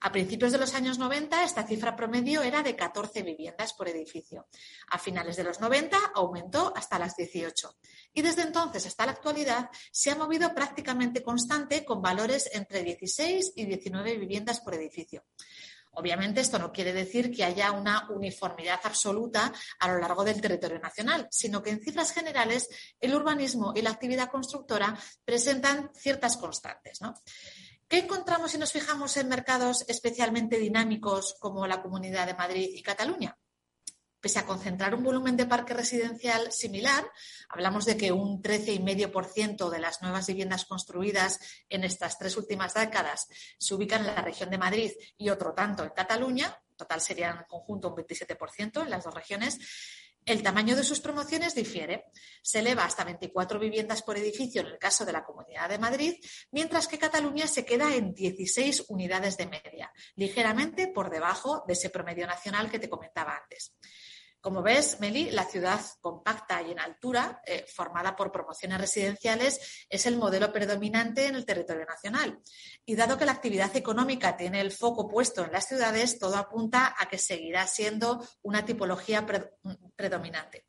A 0.00 0.12
principios 0.12 0.52
de 0.52 0.58
los 0.58 0.74
años 0.74 0.98
90, 0.98 1.42
esta 1.42 1.66
cifra 1.66 1.96
promedio 1.96 2.42
era 2.42 2.62
de 2.62 2.76
14 2.76 3.22
viviendas 3.22 3.72
por 3.72 3.88
edificio. 3.88 4.46
A 4.90 4.98
finales 4.98 5.36
de 5.36 5.44
los 5.44 5.60
90 5.60 5.96
aumentó 6.14 6.72
hasta 6.76 6.98
las 6.98 7.16
18. 7.16 7.78
Y 8.12 8.22
desde 8.22 8.42
entonces 8.42 8.86
hasta 8.86 9.06
la 9.06 9.12
actualidad 9.12 9.70
se 9.90 10.10
ha 10.10 10.16
movido 10.16 10.54
prácticamente 10.54 11.22
constante 11.22 11.84
con 11.84 12.02
valores 12.02 12.50
entre 12.52 12.82
16 12.82 13.54
y 13.56 13.64
19 13.64 14.18
viviendas 14.18 14.60
por 14.60 14.74
edificio. 14.74 15.24
Obviamente 15.98 16.42
esto 16.42 16.58
no 16.58 16.72
quiere 16.72 16.92
decir 16.92 17.34
que 17.34 17.42
haya 17.42 17.72
una 17.72 18.06
uniformidad 18.10 18.80
absoluta 18.84 19.50
a 19.78 19.88
lo 19.88 19.98
largo 19.98 20.24
del 20.24 20.42
territorio 20.42 20.78
nacional, 20.78 21.26
sino 21.30 21.62
que 21.62 21.70
en 21.70 21.80
cifras 21.80 22.12
generales 22.12 22.68
el 23.00 23.14
urbanismo 23.14 23.72
y 23.74 23.80
la 23.80 23.90
actividad 23.90 24.30
constructora 24.30 24.94
presentan 25.24 25.90
ciertas 25.94 26.36
constantes. 26.36 27.00
¿no? 27.00 27.14
¿Qué 27.88 27.98
encontramos 27.98 28.50
si 28.50 28.58
nos 28.58 28.72
fijamos 28.72 29.16
en 29.16 29.28
mercados 29.28 29.84
especialmente 29.86 30.58
dinámicos 30.58 31.36
como 31.38 31.68
la 31.68 31.82
Comunidad 31.82 32.26
de 32.26 32.34
Madrid 32.34 32.68
y 32.72 32.82
Cataluña? 32.82 33.38
Pese 34.20 34.40
a 34.40 34.46
concentrar 34.46 34.92
un 34.92 35.04
volumen 35.04 35.36
de 35.36 35.46
parque 35.46 35.72
residencial 35.72 36.50
similar, 36.50 37.08
hablamos 37.48 37.84
de 37.84 37.96
que 37.96 38.10
un 38.10 38.42
13,5% 38.42 39.70
de 39.70 39.78
las 39.78 40.02
nuevas 40.02 40.26
viviendas 40.26 40.64
construidas 40.64 41.38
en 41.68 41.84
estas 41.84 42.18
tres 42.18 42.36
últimas 42.36 42.74
décadas 42.74 43.28
se 43.56 43.74
ubican 43.74 44.00
en 44.00 44.16
la 44.16 44.22
región 44.22 44.50
de 44.50 44.58
Madrid 44.58 44.90
y 45.16 45.28
otro 45.28 45.54
tanto 45.54 45.84
en 45.84 45.90
Cataluña, 45.90 46.60
total 46.74 47.00
serían 47.00 47.38
en 47.38 47.44
conjunto 47.44 47.90
un 47.90 47.94
27% 47.94 48.82
en 48.82 48.90
las 48.90 49.04
dos 49.04 49.14
regiones, 49.14 49.60
el 50.26 50.42
tamaño 50.42 50.74
de 50.76 50.82
sus 50.84 51.00
promociones 51.00 51.54
difiere. 51.54 52.06
Se 52.42 52.58
eleva 52.58 52.84
hasta 52.84 53.04
24 53.04 53.58
viviendas 53.60 54.02
por 54.02 54.18
edificio 54.18 54.60
en 54.60 54.66
el 54.66 54.78
caso 54.78 55.06
de 55.06 55.12
la 55.12 55.24
Comunidad 55.24 55.68
de 55.68 55.78
Madrid, 55.78 56.14
mientras 56.50 56.88
que 56.88 56.98
Cataluña 56.98 57.46
se 57.46 57.64
queda 57.64 57.94
en 57.94 58.12
16 58.12 58.86
unidades 58.88 59.36
de 59.36 59.46
media, 59.46 59.92
ligeramente 60.16 60.88
por 60.88 61.10
debajo 61.10 61.64
de 61.66 61.74
ese 61.74 61.90
promedio 61.90 62.26
nacional 62.26 62.70
que 62.70 62.80
te 62.80 62.90
comentaba 62.90 63.36
antes. 63.36 63.72
Como 64.46 64.62
ves, 64.62 65.00
Meli, 65.00 65.32
la 65.32 65.44
ciudad 65.44 65.80
compacta 66.00 66.62
y 66.62 66.70
en 66.70 66.78
altura, 66.78 67.42
eh, 67.44 67.64
formada 67.66 68.14
por 68.14 68.30
promociones 68.30 68.80
residenciales, 68.80 69.86
es 69.90 70.06
el 70.06 70.18
modelo 70.18 70.52
predominante 70.52 71.26
en 71.26 71.34
el 71.34 71.44
territorio 71.44 71.84
nacional. 71.84 72.38
Y 72.84 72.94
dado 72.94 73.18
que 73.18 73.24
la 73.24 73.32
actividad 73.32 73.74
económica 73.74 74.36
tiene 74.36 74.60
el 74.60 74.70
foco 74.70 75.08
puesto 75.08 75.44
en 75.44 75.50
las 75.50 75.66
ciudades, 75.66 76.20
todo 76.20 76.36
apunta 76.36 76.94
a 76.96 77.08
que 77.08 77.18
seguirá 77.18 77.66
siendo 77.66 78.24
una 78.42 78.64
tipología 78.64 79.26
predominante. 79.96 80.66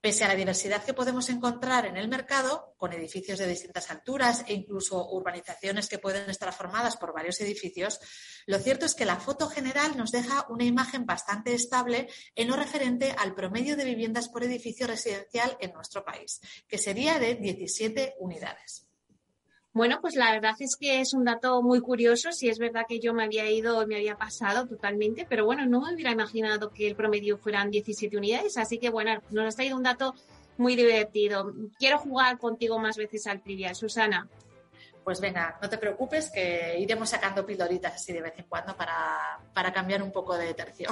Pese 0.00 0.24
a 0.24 0.28
la 0.28 0.36
diversidad 0.36 0.84
que 0.84 0.94
podemos 0.94 1.28
encontrar 1.28 1.84
en 1.84 1.96
el 1.96 2.08
mercado, 2.08 2.74
con 2.76 2.92
edificios 2.92 3.40
de 3.40 3.48
distintas 3.48 3.90
alturas 3.90 4.44
e 4.46 4.54
incluso 4.54 5.08
urbanizaciones 5.10 5.88
que 5.88 5.98
pueden 5.98 6.30
estar 6.30 6.52
formadas 6.52 6.96
por 6.96 7.12
varios 7.12 7.40
edificios, 7.40 7.98
lo 8.46 8.60
cierto 8.60 8.86
es 8.86 8.94
que 8.94 9.04
la 9.04 9.16
foto 9.16 9.48
general 9.48 9.96
nos 9.96 10.12
deja 10.12 10.46
una 10.50 10.64
imagen 10.64 11.04
bastante 11.04 11.52
estable 11.52 12.08
en 12.36 12.46
lo 12.46 12.54
referente 12.54 13.12
al 13.18 13.34
promedio 13.34 13.76
de 13.76 13.84
viviendas 13.84 14.28
por 14.28 14.44
edificio 14.44 14.86
residencial 14.86 15.56
en 15.60 15.72
nuestro 15.72 16.04
país, 16.04 16.40
que 16.68 16.78
sería 16.78 17.18
de 17.18 17.34
17 17.34 18.14
unidades. 18.20 18.87
Bueno, 19.72 19.98
pues 20.00 20.16
la 20.16 20.32
verdad 20.32 20.54
es 20.58 20.76
que 20.76 21.00
es 21.00 21.12
un 21.14 21.24
dato 21.24 21.62
muy 21.62 21.80
curioso. 21.80 22.32
Si 22.32 22.48
es 22.48 22.58
verdad 22.58 22.86
que 22.88 23.00
yo 23.00 23.14
me 23.14 23.24
había 23.24 23.50
ido, 23.50 23.86
me 23.86 23.96
había 23.96 24.16
pasado 24.16 24.66
totalmente, 24.66 25.26
pero 25.28 25.44
bueno, 25.44 25.66
no 25.66 25.80
me 25.80 25.94
hubiera 25.94 26.10
imaginado 26.10 26.70
que 26.70 26.88
el 26.88 26.96
promedio 26.96 27.38
fueran 27.38 27.70
17 27.70 28.16
unidades. 28.16 28.56
Así 28.56 28.78
que 28.78 28.90
bueno, 28.90 29.22
nos 29.30 29.46
has 29.46 29.56
traído 29.56 29.76
un 29.76 29.82
dato 29.82 30.14
muy 30.56 30.74
divertido. 30.74 31.52
Quiero 31.78 31.98
jugar 31.98 32.38
contigo 32.38 32.78
más 32.78 32.96
veces 32.96 33.26
al 33.26 33.42
trivial, 33.42 33.74
Susana. 33.74 34.28
Pues 35.04 35.20
venga, 35.20 35.58
no 35.62 35.70
te 35.70 35.78
preocupes 35.78 36.30
que 36.30 36.78
iremos 36.78 37.08
sacando 37.08 37.46
pildoritas 37.46 37.94
así 37.94 38.12
de 38.12 38.20
vez 38.20 38.34
en 38.36 38.44
cuando 38.44 38.76
para, 38.76 39.40
para 39.54 39.72
cambiar 39.72 40.02
un 40.02 40.12
poco 40.12 40.36
de 40.36 40.52
tercio. 40.52 40.90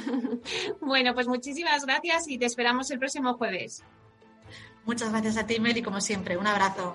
bueno, 0.80 1.14
pues 1.14 1.28
muchísimas 1.28 1.84
gracias 1.86 2.26
y 2.26 2.36
te 2.36 2.46
esperamos 2.46 2.90
el 2.90 2.98
próximo 2.98 3.34
jueves. 3.34 3.84
Muchas 4.84 5.10
gracias 5.10 5.36
a 5.36 5.46
ti, 5.46 5.60
Meli, 5.60 5.82
como 5.82 6.00
siempre. 6.00 6.36
Un 6.36 6.46
abrazo. 6.46 6.94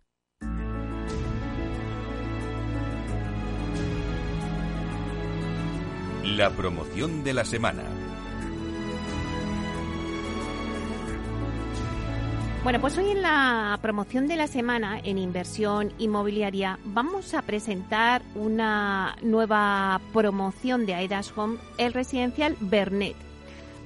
La 6.37 6.49
promoción 6.49 7.25
de 7.25 7.33
la 7.33 7.43
semana. 7.43 7.83
Bueno, 12.63 12.79
pues 12.79 12.97
hoy 12.97 13.09
en 13.09 13.21
la 13.21 13.77
promoción 13.81 14.27
de 14.29 14.37
la 14.37 14.47
semana 14.47 15.01
en 15.03 15.17
inversión 15.17 15.91
inmobiliaria 15.97 16.79
vamos 16.85 17.33
a 17.33 17.41
presentar 17.41 18.21
una 18.35 19.17
nueva 19.21 19.99
promoción 20.13 20.85
de 20.85 20.93
Aedas 20.93 21.33
Home, 21.35 21.57
el 21.77 21.91
residencial 21.91 22.55
Bernet. 22.61 23.17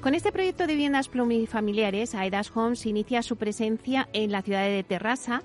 Con 0.02 0.14
este 0.14 0.32
proyecto 0.32 0.68
de 0.68 0.74
viviendas 0.74 1.08
plurifamiliares, 1.08 2.14
Aedas 2.14 2.56
Homes 2.56 2.86
inicia 2.86 3.24
su 3.24 3.38
presencia 3.38 4.08
en 4.14 4.32
la 4.32 4.44
ciudad 4.44 4.66
de 4.66 4.84
Terrassa. 4.84 5.42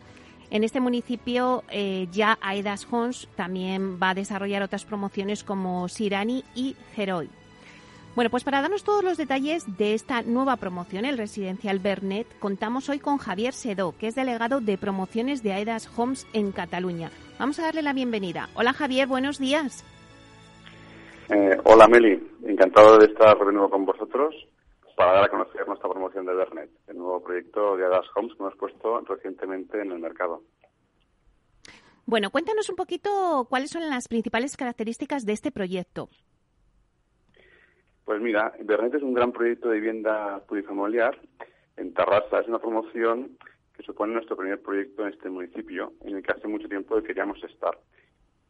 En 0.51 0.65
este 0.65 0.81
municipio 0.81 1.63
eh, 1.71 2.09
ya 2.11 2.37
Aedas 2.41 2.87
Homes 2.91 3.29
también 3.37 4.01
va 4.03 4.11
a 4.11 4.15
desarrollar 4.15 4.63
otras 4.63 4.85
promociones 4.85 5.45
como 5.45 5.89
Sirani 5.89 6.45
y 6.57 6.77
Heroi. 6.97 7.31
Bueno, 8.17 8.31
pues 8.31 8.43
para 8.43 8.61
darnos 8.61 8.83
todos 8.83 9.05
los 9.05 9.17
detalles 9.17 9.79
de 9.79 9.95
esta 9.95 10.23
nueva 10.23 10.57
promoción, 10.57 11.05
el 11.05 11.17
residencial 11.17 11.79
Bernet, 11.79 12.27
contamos 12.41 12.89
hoy 12.89 12.99
con 12.99 13.19
Javier 13.19 13.53
Sedó, 13.53 13.95
que 13.97 14.09
es 14.09 14.17
delegado 14.17 14.61
de 14.61 14.77
promociones 14.77 15.45
de 15.45 15.53
Aedas 15.53 15.89
Homes 15.97 16.27
en 16.33 16.51
Cataluña. 16.51 17.13
Vamos 17.39 17.61
a 17.61 17.63
darle 17.63 17.83
la 17.83 17.93
bienvenida. 17.93 18.49
Hola 18.55 18.73
Javier, 18.73 19.07
buenos 19.07 19.39
días. 19.39 19.85
Eh, 21.29 21.57
hola 21.63 21.87
Meli, 21.87 22.21
encantado 22.45 22.99
de 22.99 23.07
estar 23.07 23.39
de 23.39 23.53
nuevo 23.53 23.71
con 23.71 23.85
vosotros 23.87 24.35
para 25.01 25.13
dar 25.13 25.25
a 25.25 25.29
conocer 25.31 25.67
nuestra 25.67 25.89
promoción 25.89 26.27
de 26.27 26.35
Bernet, 26.35 26.71
el 26.87 26.99
nuevo 26.99 27.23
proyecto 27.23 27.75
de 27.75 27.87
Aedas 27.87 28.05
Homes 28.15 28.35
que 28.35 28.43
hemos 28.43 28.55
puesto 28.57 29.01
recientemente 29.01 29.81
en 29.81 29.93
el 29.93 29.99
mercado. 29.99 30.43
Bueno, 32.05 32.29
cuéntanos 32.29 32.69
un 32.69 32.77
poquito 32.77 33.47
cuáles 33.49 33.71
son 33.71 33.89
las 33.89 34.09
principales 34.09 34.59
características 34.59 35.25
de 35.25 35.33
este 35.33 35.53
proyecto. 35.53 36.11
Pues 38.05 38.21
mira, 38.21 38.53
Bernet 38.63 38.97
es 38.97 39.03
un 39.03 39.15
gran 39.15 39.33
proyecto 39.33 39.71
de 39.71 39.81
vivienda 39.81 40.45
plurifamiliar 40.47 41.19
en 41.79 41.95
Tarrasa. 41.95 42.41
Es 42.41 42.49
una 42.49 42.59
promoción 42.59 43.39
que 43.75 43.83
supone 43.83 44.13
nuestro 44.13 44.37
primer 44.37 44.61
proyecto 44.61 45.07
en 45.07 45.15
este 45.15 45.31
municipio, 45.31 45.95
en 46.03 46.17
el 46.17 46.23
que 46.23 46.33
hace 46.33 46.47
mucho 46.47 46.69
tiempo 46.69 47.03
queríamos 47.03 47.43
estar. 47.43 47.79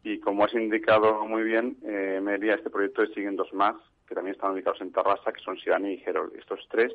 Y 0.02 0.18
como 0.18 0.46
has 0.46 0.54
indicado 0.54 1.24
muy 1.28 1.44
bien, 1.44 1.76
eh, 1.84 2.18
Media, 2.20 2.56
este 2.56 2.70
proyecto 2.70 3.06
siguen 3.14 3.36
dos 3.36 3.52
más, 3.52 3.76
que 4.10 4.16
también 4.16 4.34
están 4.34 4.50
ubicados 4.50 4.80
en 4.80 4.90
Tarrasa, 4.90 5.32
que 5.32 5.40
son 5.40 5.56
Sirani 5.56 5.92
y 5.92 5.98
Gerol. 5.98 6.32
Estos 6.36 6.66
tres 6.68 6.92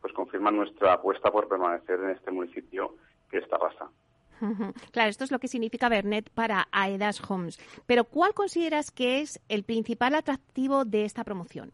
pues 0.00 0.14
confirman 0.14 0.54
nuestra 0.54 0.92
apuesta 0.92 1.32
por 1.32 1.48
permanecer 1.48 1.98
en 1.98 2.10
este 2.10 2.30
municipio 2.30 2.94
que 3.28 3.38
es 3.38 3.48
Tarrasa. 3.48 3.90
Claro, 4.92 5.10
esto 5.10 5.24
es 5.24 5.32
lo 5.32 5.40
que 5.40 5.48
significa 5.48 5.88
Bernet 5.88 6.30
para 6.30 6.68
Aedas 6.70 7.20
Homes. 7.28 7.58
Pero 7.86 8.04
¿cuál 8.04 8.34
consideras 8.34 8.92
que 8.92 9.20
es 9.20 9.40
el 9.48 9.64
principal 9.64 10.14
atractivo 10.14 10.84
de 10.84 11.04
esta 11.04 11.24
promoción? 11.24 11.72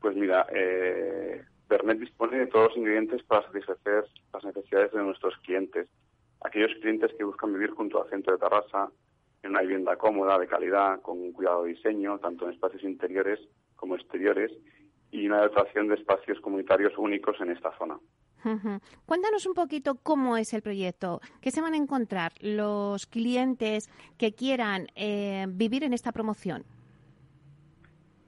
Pues 0.00 0.14
mira, 0.14 0.46
eh, 0.54 1.42
Bernet 1.68 1.98
dispone 1.98 2.36
de 2.38 2.46
todos 2.46 2.68
los 2.68 2.76
ingredientes 2.76 3.22
para 3.24 3.46
satisfacer 3.46 4.04
las 4.32 4.44
necesidades 4.44 4.92
de 4.92 5.02
nuestros 5.02 5.36
clientes. 5.38 5.88
Aquellos 6.44 6.70
clientes 6.80 7.10
que 7.18 7.24
buscan 7.24 7.52
vivir 7.52 7.70
junto 7.70 8.00
al 8.00 8.10
centro 8.10 8.34
de 8.34 8.38
Tarrasa, 8.38 8.90
en 9.42 9.50
una 9.50 9.62
vivienda 9.62 9.96
cómoda, 9.96 10.38
de 10.38 10.46
calidad, 10.46 11.00
con 11.00 11.20
un 11.20 11.32
cuidado 11.32 11.64
de 11.64 11.70
diseño, 11.74 12.18
tanto 12.18 12.46
en 12.46 12.52
espacios 12.52 12.82
interiores 12.84 13.40
como 13.76 13.96
exteriores, 13.96 14.52
y 15.10 15.26
una 15.26 15.42
dotación 15.42 15.88
de 15.88 15.96
espacios 15.96 16.40
comunitarios 16.40 16.96
únicos 16.96 17.40
en 17.40 17.50
esta 17.50 17.76
zona. 17.76 17.98
Cuéntanos 19.06 19.46
un 19.46 19.54
poquito 19.54 19.96
cómo 20.02 20.36
es 20.36 20.52
el 20.52 20.62
proyecto, 20.62 21.20
qué 21.40 21.50
se 21.50 21.60
van 21.60 21.74
a 21.74 21.76
encontrar 21.76 22.32
los 22.40 23.06
clientes 23.06 23.88
que 24.18 24.32
quieran 24.32 24.88
eh, 24.96 25.46
vivir 25.48 25.84
en 25.84 25.92
esta 25.92 26.10
promoción. 26.10 26.64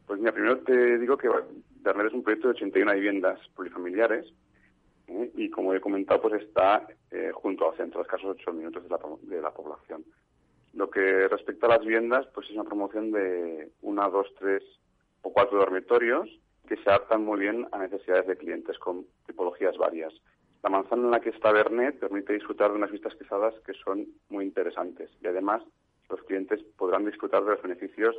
Pues 0.07 0.21
mira, 0.21 0.33
primero 0.33 0.59
te 0.59 0.99
digo 0.99 1.17
que 1.17 1.29
Bernet 1.81 2.07
es 2.07 2.13
un 2.13 2.23
proyecto 2.23 2.49
de 2.49 2.55
81 2.55 2.93
viviendas 2.93 3.41
plurifamiliares 3.57 4.27
¿eh? 5.09 5.33
y 5.35 5.51
como 5.51 5.75
he 5.75 5.81
comentado, 5.81 6.21
pues 6.21 6.43
está 6.43 6.87
eh, 7.11 7.31
junto 7.33 7.71
al 7.71 7.77
centro, 7.77 8.01
a 8.01 8.03
escasos 8.03 8.37
8 8.39 8.53
minutos 8.53 8.85
de 8.85 8.91
la, 8.91 8.99
de 9.23 9.41
la 9.41 9.51
población. 9.51 10.05
Lo 10.75 10.91
que 10.91 11.29
respecta 11.29 11.67
a 11.67 11.71
las 11.71 11.81
viviendas, 11.81 12.27
pues 12.35 12.49
es 12.49 12.55
una 12.55 12.65
promoción 12.65 13.13
de 13.13 13.71
una, 13.83 14.09
dos, 14.09 14.27
tres 14.39 14.63
o 15.23 15.33
cuatro 15.33 15.59
dormitorios 15.59 16.29
que 16.67 16.77
se 16.77 16.91
adaptan 16.91 17.25
muy 17.25 17.41
bien 17.41 17.69
a 17.73 17.79
necesidades 17.79 18.27
de 18.27 18.37
clientes 18.37 18.79
con 18.79 19.07
tipologías 19.27 19.77
varias. 19.77 20.13
La 20.63 20.71
manzana 20.71 21.03
en 21.03 21.11
la 21.11 21.21
que 21.21 21.31
está 21.31 21.53
Bernet 21.53 21.99
permite 22.01 22.33
disfrutar 22.33 22.71
de 22.71 22.79
unas 22.79 22.91
vistas 22.91 23.15
pisadas 23.15 23.55
que 23.67 23.75
son 23.75 24.07
muy 24.31 24.45
interesantes 24.45 25.11
y 25.23 25.27
además 25.27 25.63
los 26.09 26.23
clientes 26.23 26.63
podrán 26.77 27.05
disfrutar 27.05 27.45
de 27.45 27.51
los 27.53 27.63
beneficios 27.63 28.17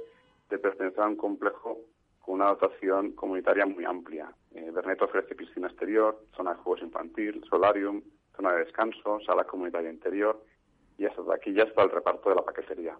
de 0.49 0.57
pertenecer 0.59 1.01
a 1.01 1.07
un 1.07 1.15
complejo 1.15 1.79
con 2.19 2.35
una 2.35 2.47
dotación 2.47 3.11
comunitaria 3.13 3.65
muy 3.65 3.83
amplia. 3.83 4.31
Eh, 4.53 4.71
Bernet 4.71 5.01
ofrece 5.01 5.35
piscina 5.35 5.67
exterior, 5.67 6.19
zona 6.35 6.51
de 6.51 6.57
juegos 6.57 6.83
infantil, 6.83 7.43
solarium, 7.49 8.01
zona 8.35 8.53
de 8.53 8.65
descanso, 8.65 9.19
sala 9.25 9.43
comunitaria 9.43 9.89
interior 9.89 10.41
y 10.97 11.05
hasta 11.05 11.23
taquillas 11.25 11.71
para 11.71 11.87
el 11.87 11.93
reparto 11.93 12.29
de 12.29 12.35
la 12.35 12.41
paquetería. 12.41 12.97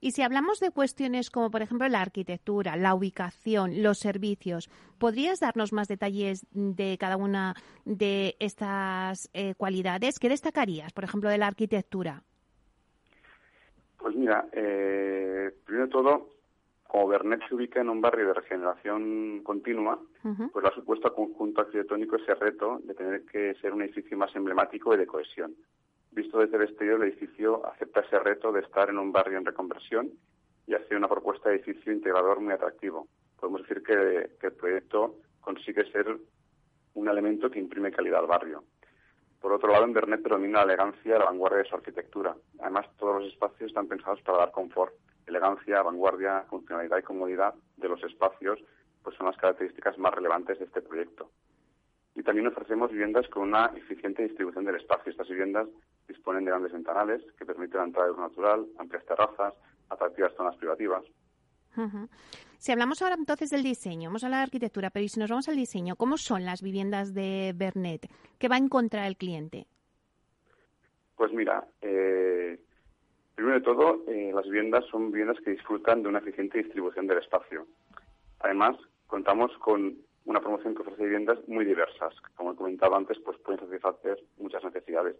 Y 0.00 0.12
si 0.12 0.22
hablamos 0.22 0.60
de 0.60 0.70
cuestiones 0.70 1.30
como, 1.30 1.50
por 1.50 1.62
ejemplo, 1.62 1.88
la 1.88 2.00
arquitectura, 2.00 2.76
la 2.76 2.94
ubicación, 2.94 3.82
los 3.82 3.98
servicios, 3.98 4.70
¿podrías 4.98 5.40
darnos 5.40 5.72
más 5.72 5.88
detalles 5.88 6.46
de 6.52 6.96
cada 7.00 7.16
una 7.16 7.54
de 7.84 8.36
estas 8.38 9.28
eh, 9.32 9.54
cualidades? 9.56 10.20
¿Qué 10.20 10.28
destacarías, 10.28 10.92
por 10.92 11.04
ejemplo, 11.04 11.30
de 11.30 11.38
la 11.38 11.48
arquitectura? 11.48 12.22
Pues 13.98 14.14
mira, 14.14 14.46
eh, 14.52 15.50
primero 15.64 15.86
de 15.86 15.92
todo, 15.92 16.28
como 16.86 17.08
Bernet 17.08 17.40
se 17.48 17.54
ubica 17.54 17.80
en 17.80 17.88
un 17.88 18.00
barrio 18.00 18.28
de 18.28 18.34
regeneración 18.34 19.40
continua, 19.42 19.98
pues 20.22 20.62
lo 20.62 20.68
ha 20.68 20.74
supuesto 20.74 21.08
al 21.08 21.14
conjunto 21.14 21.62
arquitectónico 21.62 22.16
ese 22.16 22.34
reto 22.34 22.80
de 22.84 22.94
tener 22.94 23.24
que 23.24 23.54
ser 23.54 23.72
un 23.72 23.82
edificio 23.82 24.16
más 24.16 24.34
emblemático 24.36 24.94
y 24.94 24.98
de 24.98 25.06
cohesión. 25.06 25.56
Visto 26.14 26.38
desde 26.38 26.56
el 26.56 26.62
exterior, 26.62 27.02
el 27.02 27.10
edificio 27.10 27.66
acepta 27.66 28.00
ese 28.00 28.20
reto 28.20 28.52
de 28.52 28.60
estar 28.60 28.88
en 28.88 28.98
un 28.98 29.10
barrio 29.10 29.36
en 29.36 29.44
reconversión 29.44 30.12
y 30.64 30.74
hace 30.74 30.94
una 30.94 31.08
propuesta 31.08 31.48
de 31.48 31.56
edificio 31.56 31.92
integrador 31.92 32.40
muy 32.40 32.52
atractivo. 32.52 33.08
Podemos 33.40 33.62
decir 33.62 33.82
que, 33.82 34.30
el 34.46 34.52
proyecto 34.52 35.16
consigue 35.40 35.90
ser 35.90 36.16
un 36.94 37.08
elemento 37.08 37.50
que 37.50 37.58
imprime 37.58 37.90
calidad 37.90 38.20
al 38.20 38.28
barrio. 38.28 38.62
Por 39.40 39.52
otro 39.52 39.72
lado, 39.72 39.84
en 39.84 39.92
Bernet 39.92 40.22
predomina 40.22 40.58
la 40.58 40.72
elegancia 40.72 41.16
y 41.16 41.18
la 41.18 41.24
vanguardia 41.24 41.58
de 41.58 41.68
su 41.68 41.74
arquitectura. 41.74 42.36
Además, 42.60 42.86
todos 42.96 43.20
los 43.20 43.32
espacios 43.32 43.70
están 43.70 43.88
pensados 43.88 44.22
para 44.22 44.38
dar 44.38 44.52
confort 44.52 44.94
elegancia, 45.26 45.82
vanguardia, 45.82 46.44
funcionalidad 46.48 46.98
y 46.98 47.02
comodidad 47.02 47.54
de 47.76 47.88
los 47.88 48.02
espacios, 48.04 48.60
pues 49.02 49.16
son 49.16 49.26
las 49.26 49.36
características 49.36 49.98
más 49.98 50.14
relevantes 50.14 50.60
de 50.60 50.66
este 50.66 50.80
proyecto. 50.80 51.30
Y 52.14 52.22
también 52.22 52.46
ofrecemos 52.46 52.92
viviendas 52.92 53.28
con 53.28 53.48
una 53.48 53.72
eficiente 53.74 54.22
distribución 54.22 54.64
del 54.64 54.76
espacio. 54.76 55.10
Estas 55.10 55.28
viviendas 55.28 55.66
disponen 56.08 56.44
de 56.44 56.50
grandes 56.50 56.72
ventanales 56.72 57.22
que 57.38 57.46
permiten 57.46 57.78
la 57.78 57.86
entrada 57.86 58.06
de 58.06 58.12
luz 58.12 58.20
natural, 58.20 58.66
amplias 58.78 59.04
terrazas, 59.04 59.54
atractivas 59.88 60.34
zonas 60.34 60.56
privativas. 60.56 61.04
Si 62.58 62.72
hablamos 62.72 63.02
ahora 63.02 63.16
entonces 63.18 63.50
del 63.50 63.62
diseño, 63.62 64.08
vamos 64.08 64.22
a 64.22 64.26
hablar 64.26 64.40
de 64.40 64.44
arquitectura, 64.44 64.90
pero 64.90 65.08
si 65.08 65.18
nos 65.18 65.30
vamos 65.30 65.48
al 65.48 65.56
diseño, 65.56 65.96
¿cómo 65.96 66.16
son 66.16 66.44
las 66.44 66.62
viviendas 66.62 67.12
de 67.14 67.52
Bernet? 67.54 68.08
¿Qué 68.38 68.48
va 68.48 68.54
a 68.54 68.58
encontrar 68.58 69.06
el 69.06 69.16
cliente? 69.16 69.66
Pues 71.16 71.32
mira, 71.32 71.66
eh, 71.82 72.58
Primero 73.34 73.58
de 73.58 73.64
todo, 73.64 74.04
eh, 74.06 74.30
las 74.32 74.44
viviendas 74.44 74.84
son 74.86 75.10
viviendas 75.10 75.38
que 75.44 75.50
disfrutan 75.50 76.02
de 76.02 76.08
una 76.08 76.20
eficiente 76.20 76.58
distribución 76.58 77.06
del 77.06 77.18
espacio. 77.18 77.66
Además, 78.40 78.76
contamos 79.08 79.50
con 79.58 79.96
una 80.24 80.40
promoción 80.40 80.74
que 80.74 80.82
ofrece 80.82 81.02
viviendas 81.02 81.38
muy 81.48 81.64
diversas. 81.64 82.14
Como 82.36 82.52
he 82.52 82.56
comentado 82.56 82.94
antes, 82.94 83.18
pues 83.24 83.36
pueden 83.38 83.60
satisfacer 83.60 84.22
muchas 84.38 84.62
necesidades. 84.62 85.16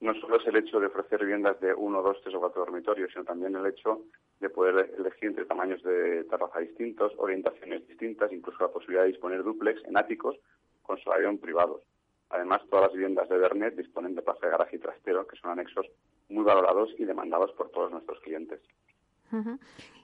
No 0.00 0.14
solo 0.20 0.36
es 0.36 0.46
el 0.46 0.56
hecho 0.56 0.78
de 0.78 0.86
ofrecer 0.86 1.20
viviendas 1.20 1.60
de 1.60 1.74
uno, 1.74 2.02
dos, 2.02 2.18
tres 2.22 2.34
o 2.36 2.40
cuatro 2.40 2.64
dormitorios, 2.64 3.10
sino 3.12 3.24
también 3.24 3.56
el 3.56 3.66
hecho 3.66 4.02
de 4.38 4.48
poder 4.48 4.94
elegir 4.96 5.30
entre 5.30 5.44
tamaños 5.44 5.82
de 5.82 6.24
terraza 6.24 6.60
distintos, 6.60 7.12
orientaciones 7.18 7.86
distintas, 7.88 8.32
incluso 8.32 8.62
la 8.62 8.70
posibilidad 8.70 9.02
de 9.02 9.08
disponer 9.08 9.42
duplex 9.42 9.84
en 9.84 9.96
áticos 9.96 10.36
con 10.82 10.98
solarium 10.98 11.38
privados. 11.38 11.82
Además, 12.30 12.62
todas 12.70 12.86
las 12.86 12.92
viviendas 12.92 13.28
de 13.28 13.38
Bernet 13.38 13.74
disponen 13.74 14.14
de 14.14 14.22
plaza 14.22 14.46
de 14.46 14.52
garaje 14.52 14.76
y 14.76 14.78
trastero, 14.78 15.26
que 15.26 15.36
son 15.36 15.50
anexos 15.50 15.86
muy 16.28 16.44
valorados 16.44 16.90
y 16.98 17.04
demandados 17.04 17.52
por 17.52 17.70
todos 17.70 17.90
nuestros 17.90 18.20
clientes. 18.20 18.60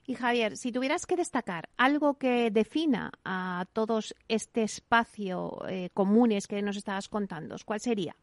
Y 0.07 0.15
Javier, 0.15 0.57
si 0.57 0.71
tuvieras 0.73 1.07
que 1.07 1.17
destacar 1.17 1.69
algo 1.77 2.19
que 2.19 2.51
defina 2.51 3.11
a 3.25 3.65
todos 3.73 4.15
este 4.29 4.63
espacio 4.63 5.67
eh, 5.69 5.91
comunes 5.95 6.47
que 6.47 6.61
nos 6.63 6.77
estabas 6.77 7.09
contando, 7.09 7.57
¿cuál 7.65 7.81
sería? 7.81 8.15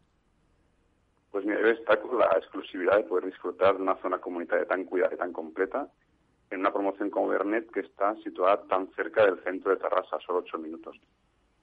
Pues 1.31 1.45
mira, 1.45 1.61
yo 1.61 1.67
destaco 1.67 2.17
la 2.17 2.37
exclusividad 2.37 2.97
de 2.97 3.03
poder 3.03 3.25
disfrutar 3.25 3.77
de 3.77 3.83
una 3.83 3.95
zona 4.01 4.19
comunitaria 4.19 4.65
tan 4.65 4.83
cuidada 4.83 5.13
y 5.13 5.17
tan 5.17 5.31
completa 5.31 5.87
en 6.49 6.59
una 6.59 6.73
promoción 6.73 7.09
como 7.09 7.29
Bernet 7.29 7.71
que 7.71 7.79
está 7.79 8.15
situada 8.17 8.61
tan 8.67 8.87
cerca 8.93 9.25
del 9.25 9.41
centro 9.43 9.71
de 9.71 9.77
Terrassa, 9.77 10.19
solo 10.25 10.39
ocho 10.39 10.57
minutos. 10.57 10.97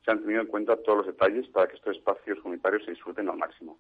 Se 0.05 0.11
han 0.11 0.23
tenido 0.23 0.41
en 0.41 0.47
cuenta 0.47 0.77
todos 0.83 0.99
los 0.99 1.07
detalles 1.07 1.47
para 1.49 1.69
que 1.69 1.77
estos 1.77 1.97
espacios 1.97 2.41
comunitarios 2.41 2.85
se 2.85 2.93
disfruten 2.93 3.29
al 3.29 3.37
máximo. 3.37 3.79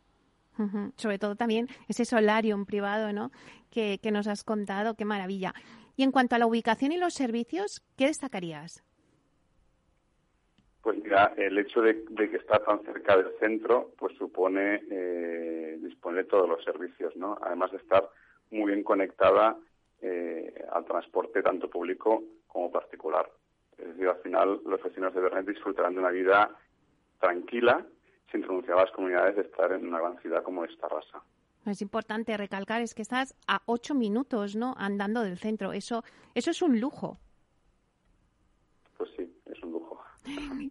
Sobre 0.97 1.19
todo 1.19 1.37
también 1.37 1.69
ese 1.89 2.05
solarium 2.05 2.67
privado, 2.67 3.13
¿no? 3.13 3.31
Que, 3.71 4.01
nos 4.11 4.27
has 4.27 4.43
contado, 4.43 4.95
qué 4.95 5.05
maravilla. 5.05 5.55
Y 5.97 6.03
en 6.03 6.11
cuanto 6.11 6.35
a 6.35 6.39
la 6.39 6.47
ubicación 6.47 6.91
y 6.91 6.99
los 6.99 7.15
servicios, 7.15 7.81
¿qué 7.97 8.07
destacarías? 8.07 8.83
Pues 10.89 11.03
mira, 11.03 11.35
el 11.37 11.59
hecho 11.59 11.83
de, 11.83 12.03
que 12.03 12.37
está 12.39 12.61
tan 12.61 12.83
cerca 12.83 13.15
del 13.15 13.39
centro, 13.39 13.93
pues 13.99 14.17
supone 14.17 14.81
eh, 14.91 15.77
disponer 15.83 16.25
de 16.25 16.31
todos 16.31 16.49
los 16.49 16.65
servicios, 16.65 17.15
¿no? 17.15 17.37
Además 17.43 17.73
de 17.73 17.77
estar 17.77 18.09
muy 18.51 18.73
bien 18.73 18.83
conectada 18.83 19.59
eh, 20.01 20.65
al 20.73 20.87
transporte 20.87 21.43
tanto 21.43 21.69
público 21.69 22.25
como 22.47 22.73
particular. 22.73 23.31
Es 23.77 23.89
decir, 23.89 24.09
al 24.09 24.17
final 24.23 24.63
los 24.65 24.83
vecinos 24.83 25.13
de 25.13 25.21
Bernet 25.21 25.47
disfrutarán 25.47 25.93
de 25.93 26.01
una 26.01 26.09
vida 26.09 26.57
tranquila, 27.21 27.85
sin 28.33 28.41
renunciar 28.41 28.79
a 28.79 28.85
las 28.85 28.91
comunidades 28.93 29.37
de 29.37 29.43
estar 29.43 29.71
en 29.71 29.89
una 29.89 30.01
gran 30.01 30.19
ciudad 30.23 30.43
como 30.43 30.65
esta 30.65 30.89
raza. 30.89 31.21
Es 31.67 31.83
importante 31.83 32.35
recalcar 32.39 32.81
es 32.81 32.95
que 32.95 33.03
estás 33.03 33.37
a 33.47 33.61
ocho 33.67 33.95
minutos, 33.95 34.57
¿no? 34.57 34.75
Andando 34.79 35.21
del 35.21 35.37
centro. 35.37 35.75
Eso, 35.75 36.03
eso 36.35 36.51
es 36.51 36.63
un 36.63 36.81
lujo. 36.81 37.19
Pues 38.97 39.11
sí, 39.19 39.31
es 39.45 39.63
un 39.63 39.73
lujo. 39.73 40.03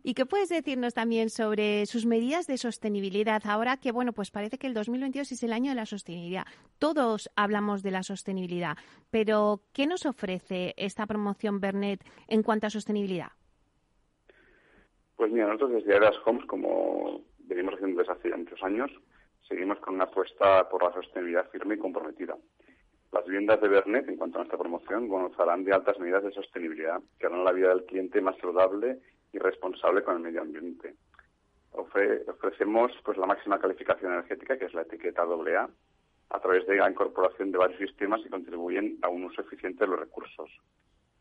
¿Y 0.04 0.14
qué 0.14 0.26
puedes 0.26 0.50
decirnos 0.50 0.94
también 0.94 1.30
sobre 1.30 1.86
sus 1.86 2.06
medidas 2.06 2.48
de 2.48 2.58
sostenibilidad? 2.58 3.42
Ahora 3.46 3.78
que, 3.78 3.92
bueno, 3.92 4.14
pues 4.14 4.32
parece 4.32 4.58
que 4.58 4.68
el 4.68 4.74
2022 4.74 5.32
es 5.32 5.44
el 5.44 5.54
año 5.54 5.72
de 5.72 5.76
la 5.76 5.86
sostenibilidad. 5.86 6.46
Todos 6.80 7.30
hablamos 7.36 7.84
de 7.84 7.92
la 7.92 8.04
sostenibilidad, 8.04 8.78
pero 9.12 9.62
¿qué 9.74 9.88
nos 9.88 10.06
ofrece 10.06 10.74
esta 10.78 11.06
promoción 11.06 11.60
Bernet 11.60 12.04
en 12.28 12.44
cuanto 12.44 12.68
a 12.68 12.70
sostenibilidad? 12.70 13.32
Pues 15.16 15.32
mira, 15.32 15.48
nosotros 15.48 15.74
desde 15.74 15.94
Aedas 15.94 16.16
Homes, 16.26 16.46
como 16.46 17.22
venimos 17.40 17.74
haciendo 17.74 18.00
desde 18.00 18.14
hace 18.14 18.36
muchos 18.36 18.62
años, 18.64 18.92
seguimos 19.48 19.80
con 19.80 19.96
una 19.96 20.04
apuesta 20.04 20.70
por 20.70 20.84
la 20.84 20.94
sostenibilidad 20.94 21.50
firme 21.50 21.76
y 21.76 21.80
comprometida. 21.80 22.38
Las 23.12 23.26
viviendas 23.26 23.60
de 23.62 23.68
Bernet, 23.68 24.08
en 24.10 24.18
cuanto 24.18 24.38
a 24.38 24.42
nuestra 24.42 24.60
promoción, 24.60 25.08
gozarán 25.08 25.64
de 25.64 25.74
altas 25.74 25.98
medidas 26.00 26.24
de 26.24 26.32
sostenibilidad 26.32 27.02
que 27.18 27.26
harán 27.26 27.46
la 27.46 27.54
vida 27.54 27.70
del 27.70 27.86
cliente 27.86 28.22
más 28.22 28.38
saludable 28.38 29.00
y 29.38 29.40
responsable 29.40 30.04
con 30.04 30.16
el 30.16 30.22
medio 30.24 30.42
ambiente. 30.42 30.96
ofrecemos 31.72 32.92
pues 33.06 33.18
la 33.18 33.28
máxima 33.28 33.60
calificación 33.60 34.12
energética, 34.12 34.58
que 34.58 34.66
es 34.66 34.74
la 34.74 34.82
etiqueta 34.82 35.22
AA, 35.22 35.70
a 36.30 36.40
través 36.40 36.66
de 36.68 36.76
la 36.76 36.90
incorporación 36.90 37.52
de 37.52 37.58
varios 37.58 37.80
sistemas 37.80 38.22
que 38.22 38.30
contribuyen 38.30 38.98
a 39.04 39.10
un 39.10 39.26
uso 39.26 39.42
eficiente 39.42 39.84
de 39.84 39.92
los 39.92 40.00
recursos. 40.00 40.50